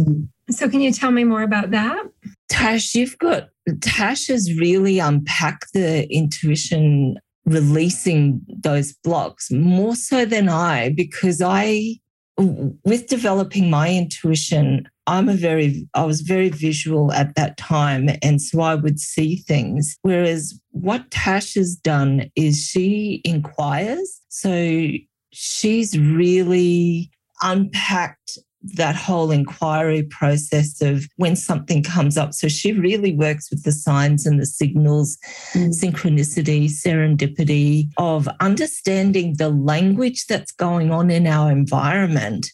So, 0.50 0.68
can 0.68 0.80
you 0.80 0.92
tell 0.92 1.10
me 1.10 1.24
more 1.24 1.42
about 1.42 1.70
that? 1.72 2.04
Tash, 2.48 2.94
you've 2.94 3.18
got 3.18 3.48
Tash 3.80 4.28
has 4.28 4.54
really 4.58 4.98
unpacked 4.98 5.72
the 5.72 6.06
intuition 6.12 7.16
releasing 7.46 8.40
those 8.48 8.92
blocks 9.04 9.50
more 9.50 9.94
so 9.96 10.24
than 10.24 10.48
I, 10.48 10.90
because 10.90 11.42
I, 11.42 11.96
with 12.38 13.06
developing 13.08 13.70
my 13.70 13.90
intuition, 13.90 14.88
I'm 15.06 15.28
a 15.28 15.34
very, 15.34 15.86
I 15.94 16.04
was 16.04 16.22
very 16.22 16.48
visual 16.48 17.12
at 17.12 17.34
that 17.36 17.56
time. 17.56 18.08
And 18.22 18.40
so 18.40 18.60
I 18.60 18.74
would 18.74 18.98
see 18.98 19.36
things. 19.36 19.96
Whereas 20.02 20.58
what 20.70 21.10
Tash 21.10 21.54
has 21.54 21.76
done 21.76 22.30
is 22.34 22.66
she 22.66 23.20
inquires. 23.24 24.20
So 24.28 24.88
she's 25.32 25.98
really 25.98 27.10
unpacked 27.42 28.38
that 28.74 28.96
whole 28.96 29.30
inquiry 29.30 30.02
process 30.02 30.80
of 30.80 31.06
when 31.16 31.36
something 31.36 31.82
comes 31.82 32.16
up. 32.16 32.32
So 32.32 32.48
she 32.48 32.72
really 32.72 33.14
works 33.14 33.50
with 33.50 33.62
the 33.62 33.72
signs 33.72 34.26
and 34.26 34.40
the 34.40 34.46
signals, 34.46 35.18
mm. 35.52 35.68
synchronicity, 35.68 36.66
serendipity 36.66 37.88
of 37.98 38.28
understanding 38.40 39.34
the 39.36 39.50
language 39.50 40.26
that's 40.26 40.52
going 40.52 40.90
on 40.90 41.10
in 41.10 41.26
our 41.26 41.50
environment 41.50 42.50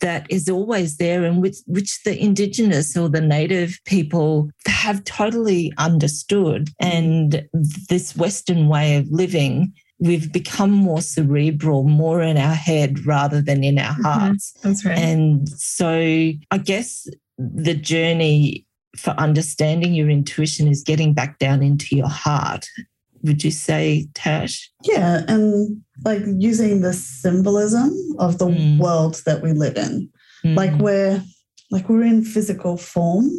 that 0.00 0.26
is 0.28 0.48
always 0.48 0.96
there 0.96 1.24
and 1.24 1.40
which, 1.40 1.58
which 1.66 2.02
the 2.04 2.20
indigenous 2.20 2.96
or 2.96 3.08
the 3.08 3.20
native 3.20 3.78
people 3.84 4.50
have 4.66 5.04
totally 5.04 5.72
understood. 5.78 6.70
And 6.80 7.46
this 7.88 8.16
Western 8.16 8.68
way 8.68 8.96
of 8.96 9.06
living 9.10 9.72
we've 10.00 10.32
become 10.32 10.70
more 10.70 11.02
cerebral, 11.02 11.84
more 11.84 12.22
in 12.22 12.38
our 12.38 12.54
head 12.54 13.06
rather 13.06 13.40
than 13.40 13.62
in 13.62 13.78
our 13.78 13.92
mm-hmm. 13.92 14.02
hearts. 14.02 14.52
Mm-hmm. 14.58 14.68
That's 14.68 14.84
right. 14.84 14.98
And 14.98 15.48
so 15.48 15.88
I 16.50 16.58
guess 16.58 17.06
the 17.38 17.74
journey 17.74 18.66
for 18.96 19.10
understanding 19.10 19.94
your 19.94 20.10
intuition 20.10 20.66
is 20.66 20.82
getting 20.82 21.14
back 21.14 21.38
down 21.38 21.62
into 21.62 21.96
your 21.96 22.08
heart. 22.08 22.66
Would 23.22 23.44
you 23.44 23.50
say, 23.50 24.08
Tash? 24.14 24.70
Yeah, 24.82 25.22
and 25.28 25.82
like 26.04 26.22
using 26.38 26.80
the 26.80 26.94
symbolism 26.94 27.94
of 28.18 28.38
the 28.38 28.46
mm. 28.46 28.78
world 28.78 29.20
that 29.26 29.42
we 29.42 29.52
live 29.52 29.76
in. 29.76 30.08
Mm. 30.44 30.56
Like 30.56 30.72
we're 30.80 31.22
like 31.70 31.88
we're 31.88 32.02
in 32.02 32.24
physical 32.24 32.78
form 32.78 33.30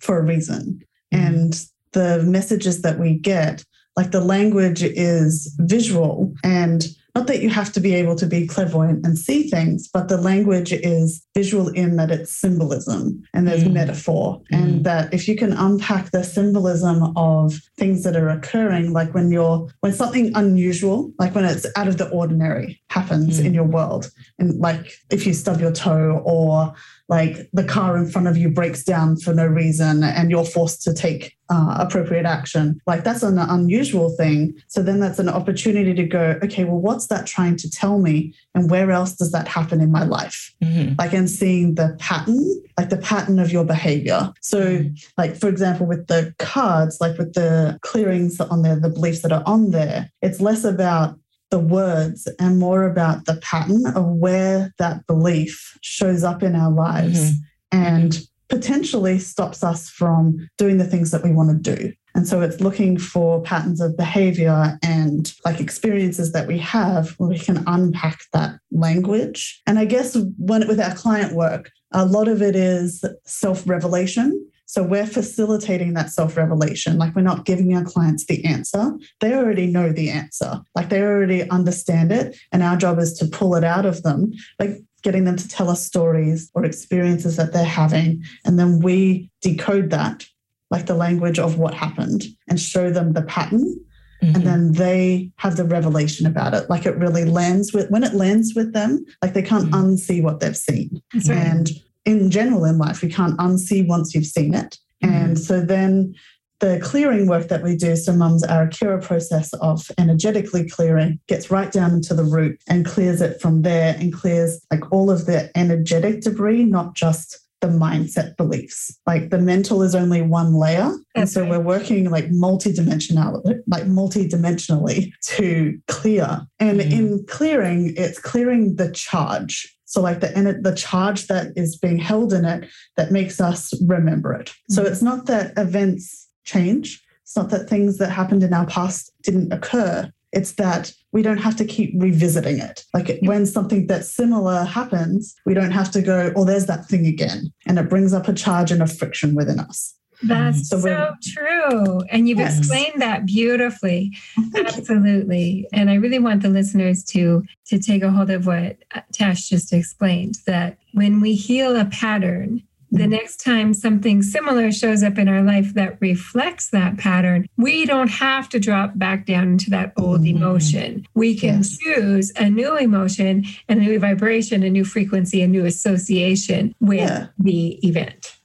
for 0.00 0.18
a 0.18 0.24
reason. 0.24 0.82
Mm. 1.14 1.26
And 1.26 1.64
the 1.92 2.22
messages 2.24 2.82
that 2.82 2.98
we 2.98 3.14
get 3.14 3.64
like 3.98 4.12
the 4.12 4.20
language 4.20 4.84
is 4.84 5.52
visual 5.58 6.32
and 6.44 6.86
not 7.16 7.26
that 7.26 7.42
you 7.42 7.50
have 7.50 7.72
to 7.72 7.80
be 7.80 7.96
able 7.96 8.14
to 8.14 8.26
be 8.26 8.46
clairvoyant 8.46 9.04
and 9.04 9.18
see 9.18 9.48
things, 9.48 9.88
but 9.88 10.06
the 10.06 10.16
language 10.16 10.72
is 10.72 11.20
visual 11.34 11.66
in 11.70 11.96
that 11.96 12.12
it's 12.12 12.32
symbolism 12.32 13.20
and 13.34 13.48
there's 13.48 13.64
mm. 13.64 13.72
metaphor. 13.72 14.40
Mm. 14.52 14.56
And 14.56 14.84
that 14.84 15.12
if 15.12 15.26
you 15.26 15.34
can 15.34 15.52
unpack 15.52 16.12
the 16.12 16.22
symbolism 16.22 17.12
of 17.16 17.54
things 17.76 18.04
that 18.04 18.14
are 18.14 18.28
occurring, 18.28 18.92
like 18.92 19.14
when 19.14 19.32
you're, 19.32 19.68
when 19.80 19.92
something 19.92 20.30
unusual, 20.36 21.12
like 21.18 21.34
when 21.34 21.44
it's 21.44 21.66
out 21.74 21.88
of 21.88 21.98
the 21.98 22.08
ordinary 22.10 22.80
happens 22.90 23.40
mm. 23.40 23.46
in 23.46 23.54
your 23.54 23.64
world, 23.64 24.10
and 24.38 24.58
like 24.58 24.92
if 25.10 25.26
you 25.26 25.34
stub 25.34 25.60
your 25.60 25.72
toe 25.72 26.22
or 26.24 26.74
like 27.08 27.48
the 27.54 27.64
car 27.64 27.96
in 27.96 28.06
front 28.06 28.28
of 28.28 28.36
you 28.36 28.50
breaks 28.50 28.84
down 28.84 29.16
for 29.16 29.32
no 29.32 29.46
reason 29.46 30.04
and 30.04 30.30
you're 30.30 30.44
forced 30.44 30.82
to 30.82 30.92
take 30.92 31.36
uh, 31.50 31.76
appropriate 31.78 32.26
action. 32.26 32.78
Like 32.86 33.02
that's 33.02 33.22
an 33.22 33.38
unusual 33.38 34.10
thing. 34.10 34.54
So 34.66 34.82
then 34.82 35.00
that's 35.00 35.18
an 35.18 35.30
opportunity 35.30 35.94
to 35.94 36.04
go, 36.04 36.38
okay, 36.42 36.64
well, 36.64 36.78
what's 36.78 37.06
that 37.06 37.26
trying 37.26 37.56
to 37.56 37.70
tell 37.70 37.98
me? 37.98 38.34
And 38.54 38.70
where 38.70 38.90
else 38.90 39.14
does 39.14 39.32
that 39.32 39.48
happen 39.48 39.80
in 39.80 39.90
my 39.90 40.04
life? 40.04 40.54
Mm-hmm. 40.62 40.96
Like, 40.98 41.14
and 41.14 41.30
seeing 41.30 41.76
the 41.76 41.96
pattern, 41.98 42.62
like 42.76 42.90
the 42.90 42.98
pattern 42.98 43.38
of 43.38 43.50
your 43.50 43.64
behavior. 43.64 44.30
So, 44.42 44.60
mm-hmm. 44.60 44.94
like, 45.16 45.34
for 45.34 45.48
example, 45.48 45.86
with 45.86 46.08
the 46.08 46.34
cards, 46.38 46.98
like 47.00 47.16
with 47.16 47.32
the 47.32 47.78
clearings 47.80 48.38
on 48.38 48.60
there, 48.60 48.78
the 48.78 48.90
beliefs 48.90 49.22
that 49.22 49.32
are 49.32 49.42
on 49.46 49.70
there, 49.70 50.10
it's 50.20 50.42
less 50.42 50.64
about 50.64 51.18
the 51.50 51.58
words 51.58 52.28
and 52.38 52.58
more 52.58 52.84
about 52.84 53.24
the 53.24 53.36
pattern 53.36 53.86
of 53.86 54.06
where 54.06 54.72
that 54.78 55.06
belief 55.06 55.78
shows 55.82 56.24
up 56.24 56.42
in 56.42 56.54
our 56.54 56.70
lives 56.70 57.32
mm-hmm. 57.32 57.78
and 57.78 58.20
potentially 58.48 59.18
stops 59.18 59.62
us 59.62 59.88
from 59.90 60.48
doing 60.56 60.78
the 60.78 60.86
things 60.86 61.10
that 61.10 61.22
we 61.22 61.32
want 61.32 61.50
to 61.50 61.74
do. 61.76 61.92
And 62.14 62.26
so 62.26 62.40
it's 62.40 62.60
looking 62.60 62.98
for 62.98 63.40
patterns 63.42 63.80
of 63.80 63.96
behavior 63.96 64.78
and 64.82 65.32
like 65.44 65.60
experiences 65.60 66.32
that 66.32 66.48
we 66.48 66.58
have 66.58 67.10
where 67.18 67.28
we 67.28 67.38
can 67.38 67.62
unpack 67.66 68.20
that 68.32 68.58
language. 68.72 69.60
And 69.66 69.78
I 69.78 69.84
guess 69.84 70.16
when 70.36 70.66
with 70.66 70.80
our 70.80 70.94
client 70.94 71.34
work, 71.34 71.70
a 71.92 72.04
lot 72.04 72.26
of 72.26 72.42
it 72.42 72.56
is 72.56 73.04
self-revelation. 73.24 74.47
So 74.68 74.82
we're 74.82 75.06
facilitating 75.06 75.94
that 75.94 76.10
self 76.10 76.36
revelation. 76.36 76.98
Like 76.98 77.16
we're 77.16 77.22
not 77.22 77.46
giving 77.46 77.74
our 77.74 77.84
clients 77.84 78.26
the 78.26 78.44
answer. 78.44 78.92
They 79.20 79.34
already 79.34 79.66
know 79.66 79.92
the 79.92 80.10
answer. 80.10 80.60
Like 80.74 80.90
they 80.90 81.00
already 81.02 81.48
understand 81.48 82.12
it. 82.12 82.38
And 82.52 82.62
our 82.62 82.76
job 82.76 82.98
is 82.98 83.14
to 83.14 83.26
pull 83.26 83.54
it 83.56 83.64
out 83.64 83.86
of 83.86 84.02
them, 84.02 84.30
like 84.58 84.76
getting 85.02 85.24
them 85.24 85.36
to 85.36 85.48
tell 85.48 85.70
us 85.70 85.86
stories 85.86 86.50
or 86.54 86.66
experiences 86.66 87.36
that 87.36 87.54
they're 87.54 87.64
having. 87.64 88.22
And 88.44 88.58
then 88.58 88.80
we 88.80 89.30
decode 89.40 89.88
that, 89.90 90.26
like 90.70 90.84
the 90.84 90.94
language 90.94 91.38
of 91.38 91.58
what 91.58 91.72
happened, 91.72 92.24
and 92.46 92.60
show 92.60 92.90
them 92.90 93.14
the 93.14 93.22
pattern. 93.22 93.74
Mm-hmm. 94.22 94.34
And 94.34 94.46
then 94.46 94.72
they 94.72 95.30
have 95.36 95.56
the 95.56 95.64
revelation 95.64 96.26
about 96.26 96.52
it. 96.52 96.68
Like 96.68 96.84
it 96.84 96.96
really 96.96 97.24
lands 97.24 97.72
with, 97.72 97.88
when 97.90 98.04
it 98.04 98.12
lands 98.12 98.52
with 98.54 98.74
them, 98.74 99.02
like 99.22 99.32
they 99.32 99.42
can't 99.42 99.70
mm-hmm. 99.70 99.92
unsee 99.92 100.22
what 100.22 100.40
they've 100.40 100.56
seen. 100.56 101.00
Right. 101.14 101.30
And 101.30 101.70
in 102.08 102.30
general 102.30 102.64
in 102.64 102.78
life, 102.78 103.02
we 103.02 103.10
can't 103.10 103.38
unsee 103.38 103.86
once 103.86 104.14
you've 104.14 104.26
seen 104.26 104.54
it. 104.54 104.78
Mm-hmm. 105.04 105.14
And 105.14 105.38
so 105.38 105.60
then 105.60 106.14
the 106.60 106.80
clearing 106.82 107.28
work 107.28 107.48
that 107.48 107.62
we 107.62 107.76
do, 107.76 107.94
so 107.96 108.12
mum's 108.12 108.44
Arakira 108.44 109.00
process 109.00 109.52
of 109.54 109.90
energetically 109.98 110.68
clearing, 110.68 111.20
gets 111.28 111.50
right 111.50 111.70
down 111.70 111.92
into 111.92 112.14
the 112.14 112.24
root 112.24 112.60
and 112.66 112.86
clears 112.86 113.20
it 113.20 113.40
from 113.40 113.62
there 113.62 113.94
and 113.98 114.12
clears 114.12 114.58
like 114.72 114.90
all 114.90 115.10
of 115.10 115.26
the 115.26 115.50
energetic 115.56 116.22
debris, 116.22 116.64
not 116.64 116.94
just 116.94 117.38
the 117.60 117.68
mindset 117.68 118.36
beliefs. 118.36 118.96
Like 119.06 119.30
the 119.30 119.38
mental 119.38 119.82
is 119.82 119.94
only 119.94 120.22
one 120.22 120.54
layer. 120.54 120.92
And 121.14 121.28
so 121.28 121.44
we're 121.44 121.60
working 121.60 122.08
like 122.10 122.30
multi-dimensional, 122.30 123.42
like 123.66 123.86
multi-dimensionally 123.86 125.10
to 125.24 125.78
clear. 125.88 126.46
And 126.58 126.80
mm. 126.80 126.90
in 126.90 127.26
clearing, 127.26 127.94
it's 127.96 128.18
clearing 128.18 128.76
the 128.76 128.90
charge. 128.92 129.76
So, 129.88 130.02
like 130.02 130.20
the 130.20 130.58
the 130.60 130.74
charge 130.74 131.28
that 131.28 131.46
is 131.56 131.78
being 131.78 131.96
held 131.96 132.34
in 132.34 132.44
it 132.44 132.68
that 132.96 133.10
makes 133.10 133.40
us 133.40 133.72
remember 133.86 134.34
it. 134.34 134.48
Mm-hmm. 134.48 134.74
So 134.74 134.82
it's 134.82 135.00
not 135.00 135.24
that 135.26 135.54
events 135.56 136.28
change. 136.44 137.02
It's 137.22 137.34
not 137.34 137.48
that 137.50 137.70
things 137.70 137.96
that 137.96 138.10
happened 138.10 138.42
in 138.42 138.52
our 138.52 138.66
past 138.66 139.10
didn't 139.22 139.50
occur. 139.50 140.12
It's 140.30 140.52
that 140.52 140.92
we 141.12 141.22
don't 141.22 141.38
have 141.38 141.56
to 141.56 141.64
keep 141.64 141.94
revisiting 141.96 142.58
it. 142.58 142.84
Like 142.92 143.18
when 143.22 143.46
something 143.46 143.86
that's 143.86 144.14
similar 144.14 144.64
happens, 144.64 145.34
we 145.46 145.54
don't 145.54 145.70
have 145.70 145.90
to 145.92 146.02
go, 146.02 146.32
oh, 146.36 146.44
there's 146.44 146.66
that 146.66 146.84
thing 146.84 147.06
again. 147.06 147.50
And 147.66 147.78
it 147.78 147.88
brings 147.88 148.12
up 148.12 148.28
a 148.28 148.34
charge 148.34 148.70
and 148.70 148.82
a 148.82 148.86
friction 148.86 149.34
within 149.34 149.58
us. 149.58 149.94
That's 150.22 150.68
so, 150.68 150.80
so 150.80 151.14
true. 151.22 152.00
And 152.10 152.28
you've 152.28 152.38
yes. 152.38 152.58
explained 152.58 153.00
that 153.00 153.26
beautifully. 153.26 154.16
Absolutely. 154.54 155.68
And 155.72 155.90
I 155.90 155.94
really 155.94 156.18
want 156.18 156.42
the 156.42 156.48
listeners 156.48 157.04
to 157.04 157.44
to 157.66 157.78
take 157.78 158.02
a 158.02 158.10
hold 158.10 158.30
of 158.30 158.46
what 158.46 158.78
Tash 159.12 159.48
just 159.48 159.72
explained 159.72 160.36
that 160.46 160.78
when 160.92 161.20
we 161.20 161.34
heal 161.34 161.76
a 161.76 161.84
pattern, 161.84 162.62
the 162.90 163.00
mm-hmm. 163.00 163.10
next 163.10 163.44
time 163.44 163.74
something 163.74 164.22
similar 164.22 164.72
shows 164.72 165.02
up 165.02 165.18
in 165.18 165.28
our 165.28 165.42
life 165.42 165.74
that 165.74 165.98
reflects 166.00 166.70
that 166.70 166.96
pattern, 166.96 167.46
we 167.58 167.84
don't 167.84 168.08
have 168.08 168.48
to 168.48 168.58
drop 168.58 168.98
back 168.98 169.26
down 169.26 169.48
into 169.48 169.70
that 169.70 169.92
old 169.98 170.22
mm-hmm. 170.22 170.38
emotion. 170.38 171.06
We 171.14 171.36
can 171.36 171.58
yes. 171.58 171.76
choose 171.76 172.32
a 172.36 172.48
new 172.48 172.76
emotion, 172.76 173.44
a 173.68 173.74
new 173.74 173.98
vibration, 173.98 174.62
a 174.62 174.70
new 174.70 174.84
frequency, 174.84 175.42
a 175.42 175.48
new 175.48 175.66
association 175.66 176.74
with 176.80 177.00
yeah. 177.00 177.26
the 177.38 177.74
event 177.86 178.37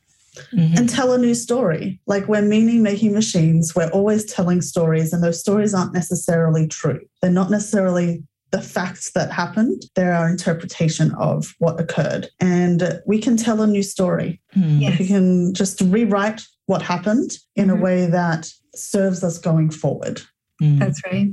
mm-hmm. 0.53 0.77
and 0.77 0.89
tell 0.89 1.13
a 1.13 1.17
new 1.17 1.35
story. 1.35 1.99
Like 2.07 2.27
we're 2.27 2.41
meaning 2.41 2.83
making 2.83 3.13
machines, 3.13 3.75
we're 3.75 3.89
always 3.89 4.25
telling 4.25 4.61
stories, 4.61 5.13
and 5.13 5.23
those 5.23 5.39
stories 5.39 5.73
aren't 5.73 5.93
necessarily 5.93 6.67
true. 6.67 6.99
They're 7.21 7.31
not 7.31 7.51
necessarily 7.51 8.23
the 8.53 8.61
facts 8.61 9.11
that 9.13 9.31
happened, 9.31 9.81
they're 9.95 10.13
our 10.13 10.29
interpretation 10.29 11.11
of 11.15 11.55
what 11.57 11.79
occurred. 11.81 12.29
And 12.39 13.01
we 13.07 13.19
can 13.19 13.35
tell 13.35 13.61
a 13.61 13.67
new 13.67 13.81
story. 13.81 14.39
Mm. 14.55 14.79
Yes. 14.79 14.99
We 14.99 15.07
can 15.07 15.55
just 15.55 15.81
rewrite 15.81 16.45
what 16.67 16.83
happened 16.83 17.31
in 17.55 17.67
mm-hmm. 17.67 17.79
a 17.79 17.81
way 17.81 18.05
that 18.05 18.51
serves 18.75 19.23
us 19.23 19.39
going 19.39 19.71
forward. 19.71 20.21
Mm. 20.61 20.77
That's 20.77 21.01
right. 21.05 21.31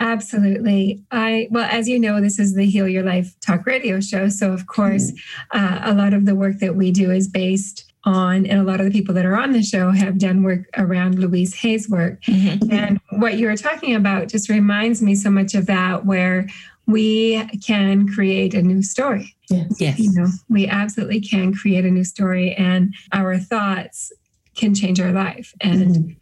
Absolutely. 0.00 1.02
I 1.10 1.48
well, 1.50 1.68
as 1.70 1.88
you 1.88 1.98
know, 1.98 2.20
this 2.20 2.38
is 2.38 2.54
the 2.54 2.66
Heal 2.66 2.86
Your 2.86 3.02
Life 3.02 3.34
Talk 3.40 3.66
Radio 3.66 3.98
show. 4.00 4.28
So, 4.28 4.52
of 4.52 4.66
course, 4.66 5.10
mm. 5.10 5.18
uh, 5.52 5.80
a 5.90 5.94
lot 5.94 6.12
of 6.12 6.26
the 6.26 6.34
work 6.34 6.58
that 6.58 6.76
we 6.76 6.92
do 6.92 7.10
is 7.10 7.28
based 7.28 7.87
on, 8.08 8.46
and 8.46 8.58
a 8.58 8.64
lot 8.64 8.80
of 8.80 8.86
the 8.86 8.92
people 8.92 9.14
that 9.14 9.26
are 9.26 9.36
on 9.36 9.52
the 9.52 9.62
show 9.62 9.90
have 9.90 10.18
done 10.18 10.42
work 10.42 10.62
around 10.76 11.18
Louise 11.18 11.54
Hay's 11.56 11.88
work. 11.88 12.22
Mm-hmm. 12.22 12.72
And 12.72 13.00
what 13.10 13.36
you 13.36 13.46
were 13.46 13.56
talking 13.56 13.94
about 13.94 14.28
just 14.28 14.48
reminds 14.48 15.02
me 15.02 15.14
so 15.14 15.30
much 15.30 15.54
of 15.54 15.66
that, 15.66 16.06
where 16.06 16.48
we 16.86 17.44
can 17.64 18.08
create 18.08 18.54
a 18.54 18.62
new 18.62 18.82
story. 18.82 19.36
Yes. 19.50 19.76
yes. 19.78 19.98
You 19.98 20.12
know, 20.12 20.26
we 20.48 20.66
absolutely 20.66 21.20
can 21.20 21.54
create 21.54 21.84
a 21.84 21.90
new 21.90 22.04
story, 22.04 22.54
and 22.54 22.94
our 23.12 23.38
thoughts 23.38 24.10
can 24.56 24.74
change 24.74 25.00
our 25.00 25.12
life. 25.12 25.52
And 25.60 25.96
mm-hmm. 25.96 26.12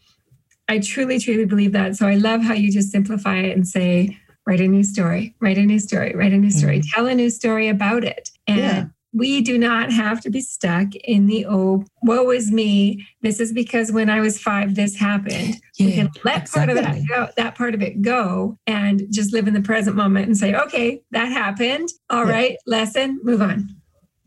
I 0.68 0.80
truly, 0.80 1.20
truly 1.20 1.44
believe 1.44 1.72
that. 1.72 1.96
So 1.96 2.08
I 2.08 2.16
love 2.16 2.42
how 2.42 2.54
you 2.54 2.72
just 2.72 2.90
simplify 2.90 3.36
it 3.36 3.56
and 3.56 3.66
say, 3.66 4.18
write 4.46 4.60
a 4.60 4.68
new 4.68 4.82
story, 4.82 5.34
write 5.40 5.58
a 5.58 5.64
new 5.64 5.78
story, 5.78 6.12
write 6.14 6.32
a 6.32 6.36
new 6.36 6.50
story, 6.50 6.80
mm-hmm. 6.80 6.88
tell 6.92 7.06
a 7.06 7.14
new 7.14 7.30
story 7.30 7.68
about 7.68 8.04
it. 8.04 8.30
And 8.46 8.58
yeah. 8.58 8.84
We 9.16 9.40
do 9.40 9.56
not 9.56 9.90
have 9.90 10.20
to 10.20 10.30
be 10.30 10.42
stuck 10.42 10.94
in 10.94 11.26
the 11.26 11.46
oh, 11.46 11.84
woe 12.02 12.30
is 12.30 12.52
me. 12.52 13.06
This 13.22 13.40
is 13.40 13.50
because 13.50 13.90
when 13.90 14.10
I 14.10 14.20
was 14.20 14.38
five, 14.38 14.74
this 14.74 14.94
happened. 14.94 15.56
Yeah, 15.76 15.86
we 15.86 15.92
can 15.94 16.10
let 16.24 16.42
exactly. 16.42 16.74
part 16.74 16.78
of 16.78 16.84
that 16.84 17.08
go, 17.08 17.28
that 17.36 17.54
part 17.54 17.74
of 17.74 17.82
it 17.82 18.02
go 18.02 18.58
and 18.66 19.02
just 19.10 19.32
live 19.32 19.48
in 19.48 19.54
the 19.54 19.62
present 19.62 19.96
moment 19.96 20.26
and 20.26 20.36
say, 20.36 20.54
okay, 20.54 21.02
that 21.12 21.26
happened. 21.26 21.88
All 22.10 22.26
yeah. 22.26 22.32
right, 22.32 22.56
lesson, 22.66 23.18
move 23.22 23.40
on. 23.40 23.74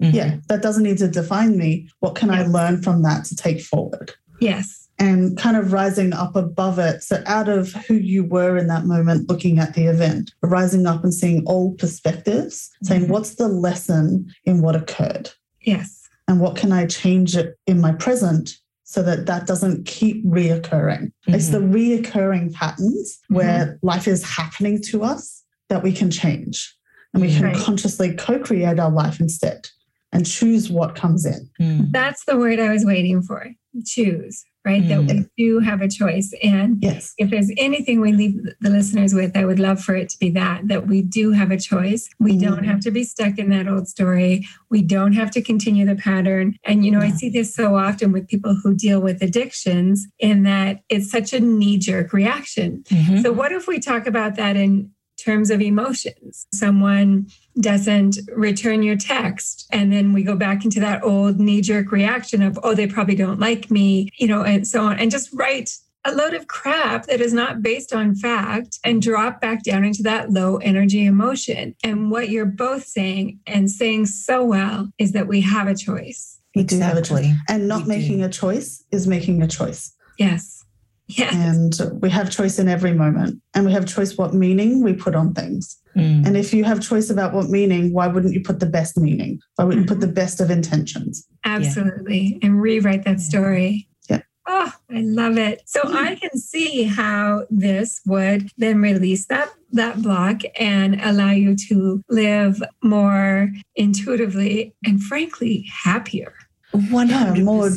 Mm-hmm. 0.02 0.15
Yeah, 0.15 0.38
that 0.47 0.63
doesn't 0.63 0.84
need 0.84 0.97
to 0.99 1.08
define 1.08 1.58
me. 1.58 1.88
What 1.99 2.15
can 2.15 2.30
yes. 2.30 2.47
I 2.47 2.47
learn 2.47 2.82
from 2.82 3.04
that 3.04 3.25
to 3.25 3.36
take 3.36 3.62
forward? 3.62 4.13
Yes. 4.41 4.88
And 4.99 5.38
kind 5.38 5.55
of 5.55 5.71
rising 5.71 6.12
up 6.12 6.35
above 6.35 6.77
it. 6.77 7.03
So, 7.03 7.23
out 7.25 7.47
of 7.47 7.71
who 7.71 7.93
you 7.93 8.25
were 8.25 8.57
in 8.57 8.67
that 8.67 8.85
moment, 8.85 9.29
looking 9.29 9.57
at 9.57 9.73
the 9.73 9.85
event, 9.85 10.33
rising 10.41 10.85
up 10.85 11.03
and 11.03 11.13
seeing 11.13 11.43
all 11.45 11.73
perspectives, 11.75 12.69
mm-hmm. 12.69 12.85
saying, 12.85 13.07
what's 13.07 13.35
the 13.35 13.47
lesson 13.47 14.33
in 14.43 14.62
what 14.62 14.75
occurred? 14.75 15.31
Yes. 15.62 16.07
And 16.27 16.41
what 16.41 16.57
can 16.57 16.71
I 16.73 16.85
change 16.85 17.38
it 17.38 17.57
in 17.65 17.79
my 17.79 17.93
present 17.93 18.51
so 18.83 19.01
that 19.03 19.25
that 19.27 19.47
doesn't 19.47 19.85
keep 19.85 20.25
reoccurring? 20.25 21.05
Mm-hmm. 21.07 21.33
It's 21.33 21.49
the 21.49 21.59
reoccurring 21.59 22.53
patterns 22.53 23.19
mm-hmm. 23.23 23.35
where 23.35 23.79
life 23.81 24.07
is 24.07 24.23
happening 24.23 24.81
to 24.89 25.03
us 25.03 25.43
that 25.69 25.81
we 25.81 25.93
can 25.93 26.12
change 26.12 26.75
and 27.13 27.21
we 27.21 27.33
can 27.33 27.45
right. 27.45 27.55
consciously 27.55 28.15
co 28.15 28.39
create 28.39 28.79
our 28.79 28.91
life 28.91 29.19
instead 29.19 29.67
and 30.12 30.25
choose 30.25 30.69
what 30.69 30.95
comes 30.95 31.25
in. 31.25 31.49
That's 31.91 32.25
the 32.25 32.38
word 32.38 32.59
I 32.59 32.71
was 32.71 32.85
waiting 32.85 33.21
for 33.21 33.53
choose, 33.85 34.43
right? 34.69 34.84
Mm. 34.84 35.08
That 35.08 35.15
we 35.15 35.25
do 35.38 35.60
have 35.60 35.82
a 35.82 35.88
choice. 35.88 36.34
And 36.43 36.77
yes. 36.82 37.13
if 37.17 37.29
there's 37.29 37.51
anything 37.58 37.99
we 37.99 38.13
leave 38.13 38.39
the 38.62 38.69
listeners 38.69 39.13
with, 39.13 39.36
I 39.36 39.45
would 39.45 39.60
love 39.60 39.82
for 39.82 39.95
it 39.95 40.10
to 40.10 40.19
be 40.19 40.29
that, 40.32 40.67
that 40.67 40.88
we 40.88 41.01
do 41.01 41.32
have 41.32 41.51
a 41.51 41.58
choice. 41.58 42.10
We 42.19 42.34
mm. 42.34 42.41
don't 42.41 42.63
have 42.65 42.79
to 42.82 42.91
be 42.91 43.03
stuck 43.03 43.39
in 43.39 43.49
that 43.49 43.67
old 43.67 43.88
story. 43.88 44.45
We 44.69 44.82
don't 44.82 45.13
have 45.13 45.32
to 45.32 45.41
continue 45.41 45.86
the 45.86 45.95
pattern. 45.95 46.55
And, 46.63 46.86
you 46.86 46.91
know, 46.91 47.01
yeah. 47.01 47.08
I 47.08 47.12
see 47.12 47.29
this 47.29 47.53
so 47.53 47.75
often 47.75 48.12
with 48.12 48.27
people 48.27 48.55
who 48.62 48.75
deal 48.75 49.01
with 49.01 49.23
addictions 49.23 50.08
in 50.19 50.43
that 50.43 50.82
it's 50.89 51.10
such 51.10 51.34
a 51.34 51.39
knee 51.39 51.77
jerk 51.77 52.13
reaction. 52.13 52.84
Mm-hmm. 52.89 53.21
So, 53.21 53.32
what 53.32 53.51
if 53.51 53.67
we 53.67 53.79
talk 53.79 54.05
about 54.05 54.36
that 54.36 54.55
in 54.55 54.91
terms 55.19 55.49
of 55.49 55.62
emotions. 55.62 56.47
Someone 56.53 57.27
doesn't 57.62 58.17
return 58.36 58.84
your 58.84 58.95
text. 58.95 59.67
And 59.72 59.91
then 59.91 60.13
we 60.13 60.24
go 60.24 60.36
back 60.36 60.63
into 60.63 60.80
that 60.80 61.04
old 61.04 61.39
knee 61.39 61.62
jerk 61.62 61.91
reaction 61.91 62.41
of, 62.41 62.60
oh, 62.63 62.74
they 62.74 62.88
probably 62.88 63.15
don't 63.15 63.39
like 63.39 63.69
me, 63.69 64.10
you 64.17 64.28
know, 64.28 64.43
and 64.43 64.67
so 64.67 64.84
on. 64.84 65.00
And 65.00 65.12
just 65.12 65.30
write 65.34 65.72
a 66.06 66.13
load 66.13 66.34
of 66.34 66.48
crap 66.48 67.08
that 67.08 67.19
is 67.19 67.34
not 67.34 67.62
based 67.62 67.93
on 67.93 68.15
fact 68.15 68.80
and 68.84 69.02
drop 69.02 69.41
back 69.41 69.63
down 69.63 69.84
into 69.84 70.02
that 70.04 70.32
low 70.32 70.58
energy 70.58 71.06
emotion. 71.06 71.76
And 71.84 72.10
what 72.10 72.30
you're 72.30 72.45
both 72.45 72.86
saying 72.86 73.39
and 73.45 73.69
saying 73.69 74.06
so 74.06 74.43
well 74.43 74.91
is 74.98 75.12
that 75.12 75.28
we 75.28 75.41
have 75.41 75.67
a 75.67 75.76
choice. 75.76 76.39
We 76.56 76.63
do 76.63 76.80
have 76.80 76.98
a 76.98 77.02
choice. 77.02 77.28
And 77.50 77.67
not 77.67 77.84
we 77.84 77.89
making 77.89 78.19
do. 78.19 78.26
a 78.26 78.30
choice 78.30 78.84
is 78.91 79.08
making 79.08 79.41
a 79.41 79.48
choice. 79.48 79.93
Yes. 80.17 80.63
Yes. 81.08 81.34
And 81.34 82.02
we 82.02 82.10
have 82.12 82.30
choice 82.30 82.60
in 82.60 82.69
every 82.69 82.93
moment. 82.93 83.41
And 83.54 83.65
we 83.65 83.72
have 83.74 83.86
choice 83.86 84.17
what 84.17 84.34
meaning 84.34 84.84
we 84.84 84.93
put 84.93 85.15
on 85.15 85.34
things. 85.34 85.78
Mm. 85.95 86.25
And 86.25 86.38
if 86.38 86.54
you 86.54 86.63
have 86.63 86.82
choice 86.82 87.10
about 87.10 87.34
what 87.34 87.49
meaning, 87.49 87.93
why 87.93 88.08
wouldn't 88.08 88.34
you 88.34 88.41
put 88.41 88.60
the 88.60 88.65
best 88.65 88.97
meaning? 88.97 89.39
Why 89.56 89.65
wouldn't 89.65 89.86
you 89.86 89.88
put 89.88 89.99
the 89.99 90.08
mm-hmm. 90.08 90.15
best 90.15 90.39
of 90.39 90.49
intentions? 90.49 91.28
Absolutely. 91.45 92.38
Yeah. 92.41 92.47
And 92.47 92.62
rewrite 92.62 93.06
that 93.06 93.19
story. 93.19 93.88
Yeah. 94.10 94.21
Oh, 94.47 94.71
I 94.91 95.02
love 95.02 95.38
it. 95.38 95.63
So 95.65 95.82
mm. 95.82 95.95
I 95.95 96.15
can 96.15 96.38
see 96.38 96.84
how 96.84 97.45
this 97.49 98.02
would 98.06 98.49
then 98.58 98.82
release 98.82 99.28
that 99.28 99.49
that 99.71 100.02
block 100.02 100.41
and 100.60 100.99
allow 101.02 101.30
you 101.30 101.56
to 101.56 102.04
live 102.10 102.62
more 102.84 103.52
intuitively 103.75 104.75
and 104.84 105.02
frankly 105.02 105.69
happier. 105.71 106.34
100%. 106.73 107.10
Yeah, 107.10 107.43
more 107.43 107.69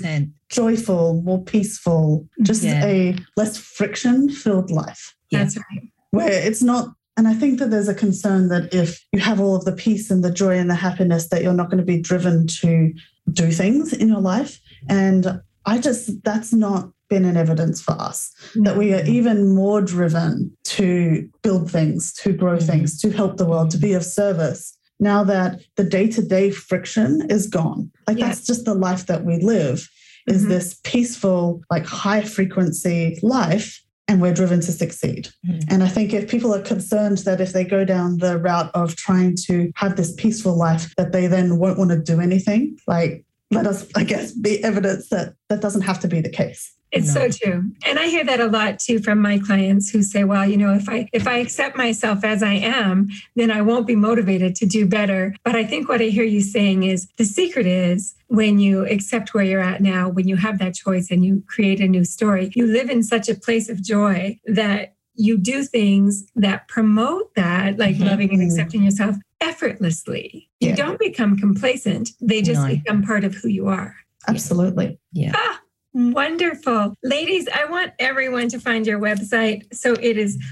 joyful, 0.49 1.23
more 1.23 1.43
peaceful, 1.43 2.29
just 2.43 2.63
yeah. 2.63 2.85
a 2.85 3.17
less 3.37 3.57
friction 3.57 4.29
filled 4.31 4.71
life. 4.71 5.15
That's 5.31 5.57
right. 5.57 5.89
Where 6.11 6.31
it's 6.31 6.63
not, 6.63 6.89
and 7.17 7.29
I 7.29 7.35
think 7.35 7.59
that 7.59 7.71
there's 7.71 7.89
a 7.89 7.95
concern 7.95 8.49
that 8.49 8.73
if 8.75 9.05
you 9.13 9.21
have 9.21 9.41
all 9.41 9.55
of 9.55 9.65
the 9.65 9.73
peace 9.73 10.11
and 10.11 10.25
the 10.25 10.31
joy 10.31 10.59
and 10.59 10.71
the 10.71 10.75
happiness, 10.75 11.29
that 11.29 11.43
you're 11.43 11.53
not 11.53 11.71
going 11.71 11.79
to 11.79 11.85
be 11.85 12.01
driven 12.01 12.47
to 12.61 12.93
do 13.33 13.51
things 13.51 13.93
in 13.93 14.09
your 14.09 14.21
life. 14.21 14.59
And 14.89 15.41
I 15.67 15.79
just, 15.79 16.23
that's 16.25 16.53
not 16.53 16.91
been 17.09 17.25
an 17.27 17.37
evidence 17.37 17.83
for 17.83 17.93
us 17.93 18.33
that 18.55 18.77
we 18.79 18.95
are 18.95 19.05
even 19.05 19.55
more 19.55 19.83
driven 19.83 20.57
to 20.65 21.29
build 21.43 21.71
things, 21.71 22.13
to 22.15 22.33
grow 22.33 22.57
mm-hmm. 22.57 22.67
things, 22.67 22.99
to 23.03 23.11
help 23.11 23.37
the 23.37 23.47
world, 23.47 23.71
to 23.73 23.79
be 23.79 23.93
of 23.93 24.05
service 24.05 24.77
now 25.03 25.25
that 25.25 25.61
the 25.77 25.85
day 25.85 26.09
to 26.09 26.23
day 26.23 26.51
friction 26.51 27.27
is 27.29 27.47
gone. 27.49 27.91
Like 28.07 28.19
yes. 28.19 28.29
that's 28.29 28.47
just 28.47 28.65
the 28.65 28.75
life 28.75 29.07
that 29.07 29.25
we 29.25 29.39
live 29.39 29.91
is 30.29 30.43
mm-hmm. 30.43 30.51
this 30.51 30.81
peaceful, 30.85 31.63
like 31.71 31.85
high 31.85 32.23
frequency 32.23 33.19
life. 33.23 33.83
And 34.13 34.21
we're 34.21 34.35
driven 34.35 34.61
to 34.61 34.73
succeed. 34.73 35.31
Mm-hmm. 35.49 35.73
And 35.73 35.83
I 35.83 35.89
think 35.89 36.13
if 36.13 36.31
people 36.31 36.55
are 36.55 36.61
concerned 36.61 37.19
that 37.19 37.41
if 37.41 37.55
they 37.55 37.65
go 37.65 37.83
down 37.83 38.19
the 38.19 38.37
route 38.37 38.71
of 38.75 38.95
trying 38.95 39.37
to 39.47 39.73
have 39.77 39.97
this 39.97 40.13
peaceful 40.13 40.55
life, 40.55 40.95
that 40.99 41.13
they 41.13 41.29
then 41.29 41.57
won't 41.57 41.79
want 41.79 41.93
to 41.93 41.99
do 41.99 42.21
anything, 42.21 42.79
like 42.87 43.25
let 43.51 43.67
us, 43.67 43.89
I 43.97 44.05
guess, 44.05 44.33
be 44.33 44.63
evidence 44.63 45.09
that 45.09 45.33
that 45.49 45.63
doesn't 45.63 45.81
have 45.81 45.99
to 46.01 46.09
be 46.09 46.21
the 46.21 46.29
case. 46.29 46.75
It's 46.91 47.15
no. 47.15 47.31
so 47.31 47.39
true. 47.39 47.73
And 47.87 47.99
I 47.99 48.09
hear 48.09 48.23
that 48.25 48.39
a 48.39 48.49
lot 48.49 48.79
too 48.79 48.99
from 48.99 49.19
my 49.19 49.39
clients 49.39 49.89
who 49.89 50.03
say, 50.03 50.25
well, 50.25 50.47
you 50.47 50.59
know, 50.59 50.75
if 50.75 50.91
I 50.91 51.09
if 51.15 51.27
I 51.27 51.39
accept 51.39 51.75
myself 51.75 52.23
as 52.23 52.43
I 52.43 52.53
am, 52.53 53.09
then 53.35 53.51
I 53.51 53.63
won't 53.63 53.87
be 53.87 53.97
motivated 53.97 54.55
to 54.57 54.67
do 54.67 54.87
better. 54.87 55.35
But 55.43 55.57
I 55.57 55.65
think 55.65 55.89
what 55.89 56.03
I 56.03 56.07
hear 56.09 56.25
you 56.25 56.43
saying 56.43 56.83
is 56.83 57.09
the 57.17 57.25
secret 57.25 57.67
is 57.67 58.15
when 58.33 58.59
you 58.59 58.87
accept 58.87 59.35
where 59.35 59.45
you're 59.45 59.61
at 59.61 59.83
now, 59.83 60.09
when 60.09 60.27
you 60.27 60.37
have 60.37 60.59
that 60.59 60.75
choice 60.75 61.11
and 61.11 61.23
you 61.23 61.45
create 61.49 61.81
a 61.81 61.87
new 61.87 62.03
story, 62.03 62.51
you 62.55 62.67
live 62.67 62.89
in 62.89 63.03
such 63.03 63.29
a 63.29 63.35
place 63.35 63.69
of 63.69 63.83
joy 63.83 64.41
that 64.47 64.95
you 65.15 65.37
do 65.37 65.65
things 65.65 66.25
that 66.35 66.67
promote 66.67 67.35
that, 67.35 67.79
like 67.79 67.97
mm-hmm. 67.97 68.07
loving 68.07 68.33
and 68.33 68.43
accepting 68.43 68.85
yourself 68.85 69.17
effortlessly. 69.43 70.49
You 70.61 70.75
don't 70.75 70.99
become 70.99 71.37
complacent. 71.37 72.13
They 72.23 72.41
just 72.41 72.63
no. 72.63 72.69
become 72.69 73.03
part 73.03 73.25
of 73.25 73.35
who 73.35 73.49
you 73.49 73.69
are. 73.69 73.95
Absolutely. 74.27 74.99
Yeah. 75.13 75.33
Ah, 75.35 75.61
Wonderful. 75.95 76.95
Ladies, 77.03 77.49
I 77.55 77.67
want 77.67 77.93
everyone 77.99 78.49
to 78.49 78.59
find 78.59 78.87
your 78.87 78.99
website. 78.99 79.75
So 79.75 79.93
it 79.93 80.17
is 80.17 80.43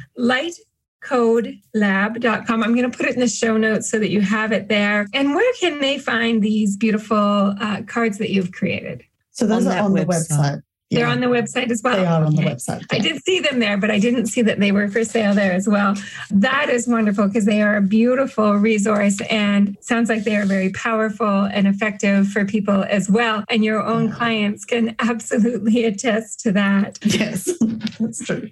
lightcodelab.com. 1.02 2.62
I'm 2.62 2.74
going 2.74 2.90
to 2.90 2.96
put 2.96 3.06
it 3.06 3.14
in 3.14 3.20
the 3.20 3.28
show 3.28 3.56
notes 3.56 3.90
so 3.90 3.98
that 3.98 4.10
you 4.10 4.20
have 4.20 4.52
it 4.52 4.68
there. 4.68 5.06
And 5.12 5.34
where 5.34 5.52
can 5.54 5.80
they 5.80 5.98
find 5.98 6.42
these 6.42 6.76
beautiful 6.76 7.16
uh, 7.60 7.82
cards 7.86 8.18
that 8.18 8.30
you've 8.30 8.52
created? 8.52 9.02
So 9.30 9.46
those 9.46 9.66
on 9.66 9.76
are 9.76 9.84
on 9.84 9.92
website. 9.92 10.28
the 10.28 10.34
website. 10.34 10.62
They're 10.90 11.06
on 11.06 11.20
the 11.20 11.28
website 11.28 11.70
as 11.70 11.82
well. 11.82 11.96
They 11.96 12.04
are 12.04 12.24
on 12.24 12.34
the 12.34 12.42
website. 12.42 12.80
Yeah. 12.80 12.98
I 12.98 12.98
did 12.98 13.24
see 13.24 13.38
them 13.38 13.60
there, 13.60 13.76
but 13.76 13.92
I 13.92 14.00
didn't 14.00 14.26
see 14.26 14.42
that 14.42 14.58
they 14.58 14.72
were 14.72 14.88
for 14.88 15.04
sale 15.04 15.34
there 15.34 15.52
as 15.52 15.68
well. 15.68 15.94
That 16.30 16.68
is 16.68 16.88
wonderful 16.88 17.28
because 17.28 17.44
they 17.44 17.62
are 17.62 17.76
a 17.76 17.80
beautiful 17.80 18.56
resource 18.56 19.20
and 19.30 19.76
sounds 19.80 20.08
like 20.08 20.24
they 20.24 20.36
are 20.36 20.46
very 20.46 20.70
powerful 20.70 21.44
and 21.44 21.68
effective 21.68 22.28
for 22.28 22.44
people 22.44 22.84
as 22.88 23.08
well. 23.08 23.44
And 23.48 23.64
your 23.64 23.80
own 23.80 24.08
yeah. 24.08 24.14
clients 24.14 24.64
can 24.64 24.96
absolutely 24.98 25.84
attest 25.84 26.40
to 26.40 26.52
that. 26.52 26.98
Yes, 27.04 27.48
that's 28.00 28.24
true. 28.24 28.50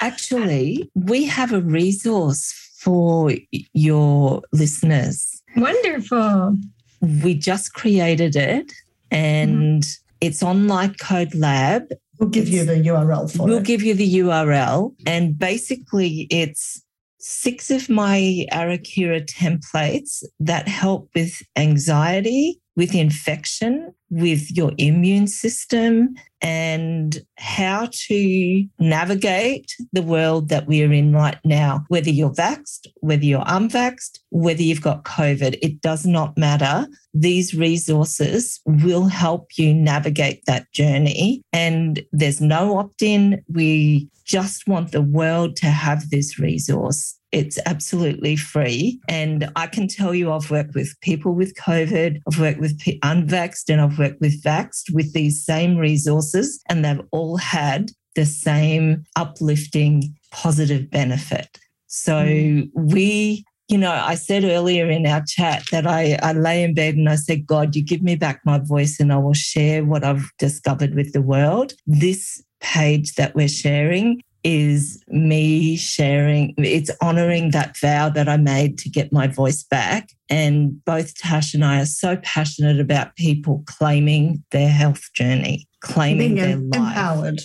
Actually, 0.00 0.88
we 0.94 1.24
have 1.24 1.52
a 1.52 1.60
resource 1.60 2.52
for 2.78 3.32
your 3.72 4.42
listeners. 4.52 5.42
Wonderful. 5.56 6.56
We 7.00 7.34
just 7.34 7.74
created 7.74 8.36
it 8.36 8.72
and 9.10 9.82
mm-hmm 9.82 10.06
it's 10.20 10.42
on 10.42 10.68
Light 10.68 10.98
Code 10.98 11.34
Lab. 11.34 11.84
We'll 12.18 12.28
give 12.28 12.44
it's, 12.44 12.52
you 12.52 12.64
the 12.64 12.74
URL 12.74 13.34
for 13.34 13.48
it. 13.48 13.50
we'll 13.50 13.60
give 13.60 13.82
you 13.82 13.94
the 13.94 14.20
URL. 14.20 14.94
And 15.06 15.38
basically, 15.38 16.26
it's 16.30 16.82
six 17.18 17.70
of 17.70 17.88
my 17.88 18.46
Arakira 18.52 19.24
templates 19.26 20.22
that 20.40 20.68
help 20.68 21.10
with 21.14 21.42
anxiety, 21.56 22.60
with 22.80 22.94
infection, 22.94 23.94
with 24.08 24.50
your 24.56 24.72
immune 24.78 25.26
system, 25.26 26.14
and 26.40 27.18
how 27.36 27.86
to 27.92 28.64
navigate 28.78 29.70
the 29.92 30.00
world 30.00 30.48
that 30.48 30.66
we're 30.66 30.90
in 30.90 31.12
right 31.12 31.36
now. 31.44 31.84
Whether 31.88 32.08
you're 32.08 32.32
vaxxed, 32.32 32.86
whether 33.02 33.22
you're 33.22 33.44
unvaxxed, 33.44 34.20
whether 34.30 34.62
you've 34.62 34.80
got 34.80 35.04
COVID, 35.04 35.58
it 35.60 35.82
does 35.82 36.06
not 36.06 36.38
matter. 36.38 36.88
These 37.12 37.52
resources 37.52 38.62
will 38.64 39.08
help 39.08 39.58
you 39.58 39.74
navigate 39.74 40.46
that 40.46 40.72
journey. 40.72 41.42
And 41.52 42.02
there's 42.12 42.40
no 42.40 42.78
opt 42.78 43.02
in. 43.02 43.44
We 43.52 44.08
just 44.24 44.66
want 44.66 44.92
the 44.92 45.02
world 45.02 45.56
to 45.56 45.66
have 45.66 46.08
this 46.08 46.38
resource 46.38 47.19
It's 47.32 47.58
absolutely 47.64 48.36
free. 48.36 49.00
And 49.08 49.50
I 49.54 49.66
can 49.68 49.86
tell 49.86 50.14
you, 50.14 50.32
I've 50.32 50.50
worked 50.50 50.74
with 50.74 50.94
people 51.00 51.32
with 51.32 51.54
COVID, 51.54 52.20
I've 52.26 52.40
worked 52.40 52.60
with 52.60 52.78
unvaxxed, 52.80 53.68
and 53.68 53.80
I've 53.80 53.98
worked 53.98 54.20
with 54.20 54.42
vaxxed 54.42 54.92
with 54.92 55.12
these 55.12 55.44
same 55.44 55.76
resources, 55.76 56.60
and 56.68 56.84
they've 56.84 57.00
all 57.12 57.36
had 57.36 57.90
the 58.16 58.26
same 58.26 59.04
uplifting 59.16 60.14
positive 60.32 60.90
benefit. 60.90 61.58
So 61.86 62.24
mm. 62.24 62.70
we 62.74 63.44
you 63.70 63.78
know, 63.78 63.92
I 63.92 64.16
said 64.16 64.42
earlier 64.42 64.90
in 64.90 65.06
our 65.06 65.22
chat 65.24 65.62
that 65.70 65.86
I, 65.86 66.18
I 66.24 66.32
lay 66.32 66.64
in 66.64 66.74
bed 66.74 66.96
and 66.96 67.08
I 67.08 67.14
said, 67.14 67.46
God, 67.46 67.76
you 67.76 67.84
give 67.84 68.02
me 68.02 68.16
back 68.16 68.40
my 68.44 68.58
voice 68.58 68.98
and 68.98 69.12
I 69.12 69.18
will 69.18 69.32
share 69.32 69.84
what 69.84 70.02
I've 70.02 70.28
discovered 70.40 70.96
with 70.96 71.12
the 71.12 71.22
world. 71.22 71.74
This 71.86 72.42
page 72.60 73.14
that 73.14 73.36
we're 73.36 73.46
sharing 73.46 74.20
is 74.44 75.02
me 75.08 75.76
sharing, 75.76 76.54
it's 76.56 76.90
honoring 77.00 77.50
that 77.50 77.76
vow 77.78 78.08
that 78.10 78.28
I 78.28 78.36
made 78.36 78.78
to 78.78 78.88
get 78.88 79.12
my 79.12 79.26
voice 79.26 79.62
back. 79.62 80.10
And 80.28 80.84
both 80.84 81.14
Tash 81.16 81.54
and 81.54 81.64
I 81.64 81.80
are 81.80 81.86
so 81.86 82.16
passionate 82.18 82.80
about 82.80 83.16
people 83.16 83.62
claiming 83.66 84.42
their 84.50 84.68
health 84.68 85.12
journey, 85.14 85.68
claiming 85.80 86.34
Being 86.34 86.70
their 86.70 86.80
life. 86.82 86.90
Empowered. 86.90 87.40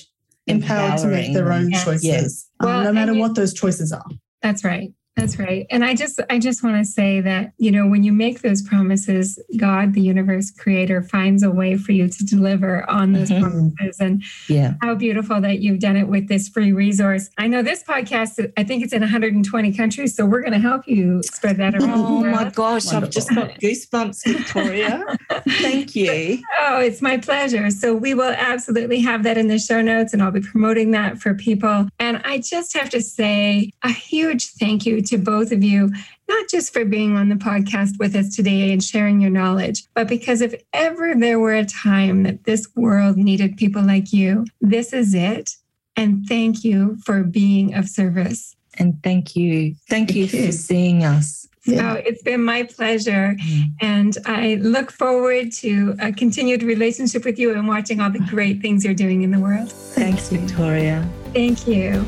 Empowered 0.48 1.00
to 1.00 1.08
make 1.08 1.34
their 1.34 1.52
own 1.52 1.72
choices, 1.72 2.06
yes. 2.06 2.50
um, 2.60 2.68
well, 2.68 2.84
no 2.84 2.94
matter 2.94 3.16
what 3.16 3.34
those 3.34 3.52
choices 3.52 3.92
are. 3.92 4.06
That's 4.44 4.64
right. 4.64 4.94
That's 5.16 5.40
right. 5.40 5.66
And 5.70 5.86
I 5.86 5.96
just 5.96 6.20
I 6.30 6.40
just 6.40 6.62
want 6.62 6.76
to 6.78 6.84
say 6.84 7.22
that, 7.22 7.54
you 7.58 7.72
know, 7.72 7.88
when 7.88 8.04
you 8.04 8.12
make 8.12 8.42
those 8.42 8.62
promises, 8.62 9.40
God, 9.56 9.94
the 9.94 10.02
universe 10.02 10.52
creator 10.52 11.02
finds 11.02 11.42
a 11.42 11.50
way 11.50 11.78
for 11.78 11.94
you 11.94 12.10
to 12.10 12.26
deliver 12.26 12.90
on 12.90 13.14
those 13.14 13.30
mm-hmm. 13.30 13.44
promises 13.44 14.02
and 14.02 14.24
yeah. 14.50 14.74
how 14.82 14.94
beautiful 14.94 15.40
that 15.40 15.60
you've 15.60 15.80
done 15.80 15.96
it 15.96 16.10
with 16.10 16.28
this 16.28 16.50
free 16.50 16.74
resource. 16.74 17.30
I 17.38 17.48
know 17.48 17.62
this 17.62 17.82
podcast 17.82 18.52
I 18.58 18.64
think 18.66 18.84
it's 18.84 18.92
in 18.92 19.02
120 19.02 19.74
countries, 19.74 20.16
so 20.16 20.26
we're 20.26 20.42
going 20.42 20.52
to 20.52 20.60
help 20.60 20.86
you 20.86 21.22
spread 21.24 21.58
that 21.58 21.76
around. 21.76 21.92
Oh 21.92 22.24
my 22.26 22.50
gosh, 22.50 22.88
Wonderful. 22.88 22.98
I've 22.98 23.10
just 23.10 23.34
got 23.34 23.52
goosebumps, 23.62 24.22
Victoria. 24.26 25.02
Thank 25.48 25.96
you. 25.96 26.40
Oh, 26.60 26.80
it's 26.80 27.02
my 27.02 27.18
pleasure. 27.18 27.70
So 27.70 27.96
we 27.96 28.14
will 28.14 28.36
absolutely 28.38 29.00
have 29.02 29.24
that 29.24 29.38
in 29.38 29.48
the 29.48 29.60
show 29.60 29.82
notes 29.82 30.12
and 30.12 30.22
I'll 30.22 30.32
be 30.32 30.42
promoting 30.42 30.92
that 30.92 31.20
for 31.20 31.34
people. 31.34 31.88
And 32.00 32.22
I 32.26 32.40
just 32.40 32.76
have 32.76 32.90
to 32.90 33.02
say 33.02 33.72
a 33.82 33.90
huge 33.90 34.52
thank 34.60 34.86
you 34.86 35.05
to 35.06 35.18
both 35.18 35.52
of 35.52 35.64
you, 35.64 35.92
not 36.28 36.50
just 36.50 36.74
for 36.74 36.86
being 36.86 37.16
on 37.16 37.30
the 37.30 37.36
podcast 37.36 37.98
with 38.00 38.16
us 38.16 38.36
today 38.36 38.72
and 38.72 38.84
sharing 38.84 39.22
your 39.22 39.32
knowledge, 39.32 39.84
but 39.94 40.08
because 40.08 40.42
if 40.42 40.56
ever 40.74 41.16
there 41.16 41.40
were 41.40 41.54
a 41.54 41.66
time 41.66 42.24
that 42.24 42.44
this 42.44 42.68
world 42.76 43.18
needed 43.18 43.58
people 43.58 43.84
like 43.84 44.12
you, 44.12 44.46
this 44.62 44.94
is 44.94 45.14
it. 45.14 45.52
And 45.96 46.26
thank 46.28 46.64
you 46.64 46.98
for 47.06 47.24
being 47.24 47.74
of 47.74 47.88
service. 47.88 48.56
And 48.78 49.02
thank 49.02 49.36
you. 49.36 49.76
Thank, 49.88 50.10
thank 50.10 50.16
you, 50.16 50.26
you 50.26 50.48
for 50.48 50.52
seeing 50.52 51.04
us. 51.04 51.48
So 51.66 51.94
it's 51.94 52.22
been 52.22 52.44
my 52.44 52.64
pleasure. 52.64 53.36
Mm. 53.40 53.64
And 53.82 54.18
I 54.26 54.56
look 54.56 54.92
forward 54.92 55.52
to 55.54 55.96
a 56.00 56.12
continued 56.12 56.62
relationship 56.62 57.26
with 57.26 57.40
you 57.40 57.54
and 57.54 57.68
watching 57.68 58.00
all 58.02 58.12
the 58.12 58.20
great 58.20 58.62
things 58.62 58.86
you're 58.86 58.94
doing 58.94 59.24
in 59.24 59.32
the 59.32 59.40
world. 59.40 59.72
Thanks, 59.72 60.30
Victoria. 60.30 61.08
Thank 61.34 61.68
you. 61.68 62.06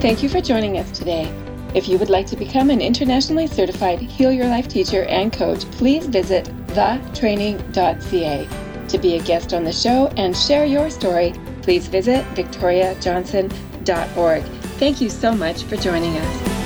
Thank 0.00 0.22
you 0.22 0.30
for 0.30 0.40
joining 0.40 0.78
us 0.78 0.90
today. 0.92 1.30
If 1.74 1.86
you 1.86 1.98
would 1.98 2.08
like 2.08 2.26
to 2.28 2.36
become 2.36 2.70
an 2.70 2.80
internationally 2.80 3.46
certified 3.46 4.00
Heal 4.00 4.32
Your 4.32 4.46
Life 4.46 4.66
teacher 4.66 5.04
and 5.04 5.30
coach, 5.30 5.70
please 5.72 6.06
visit 6.06 6.46
thetraining.ca. 6.68 8.48
To 8.88 8.98
be 8.98 9.16
a 9.16 9.22
guest 9.22 9.52
on 9.52 9.62
the 9.62 9.72
show 9.72 10.06
and 10.16 10.34
share 10.34 10.64
your 10.64 10.88
story, 10.88 11.34
please 11.60 11.86
visit 11.86 12.24
victoriajohnson.org. 12.34 14.42
Thank 14.42 15.02
you 15.02 15.10
so 15.10 15.34
much 15.34 15.64
for 15.64 15.76
joining 15.76 16.16
us. 16.16 16.59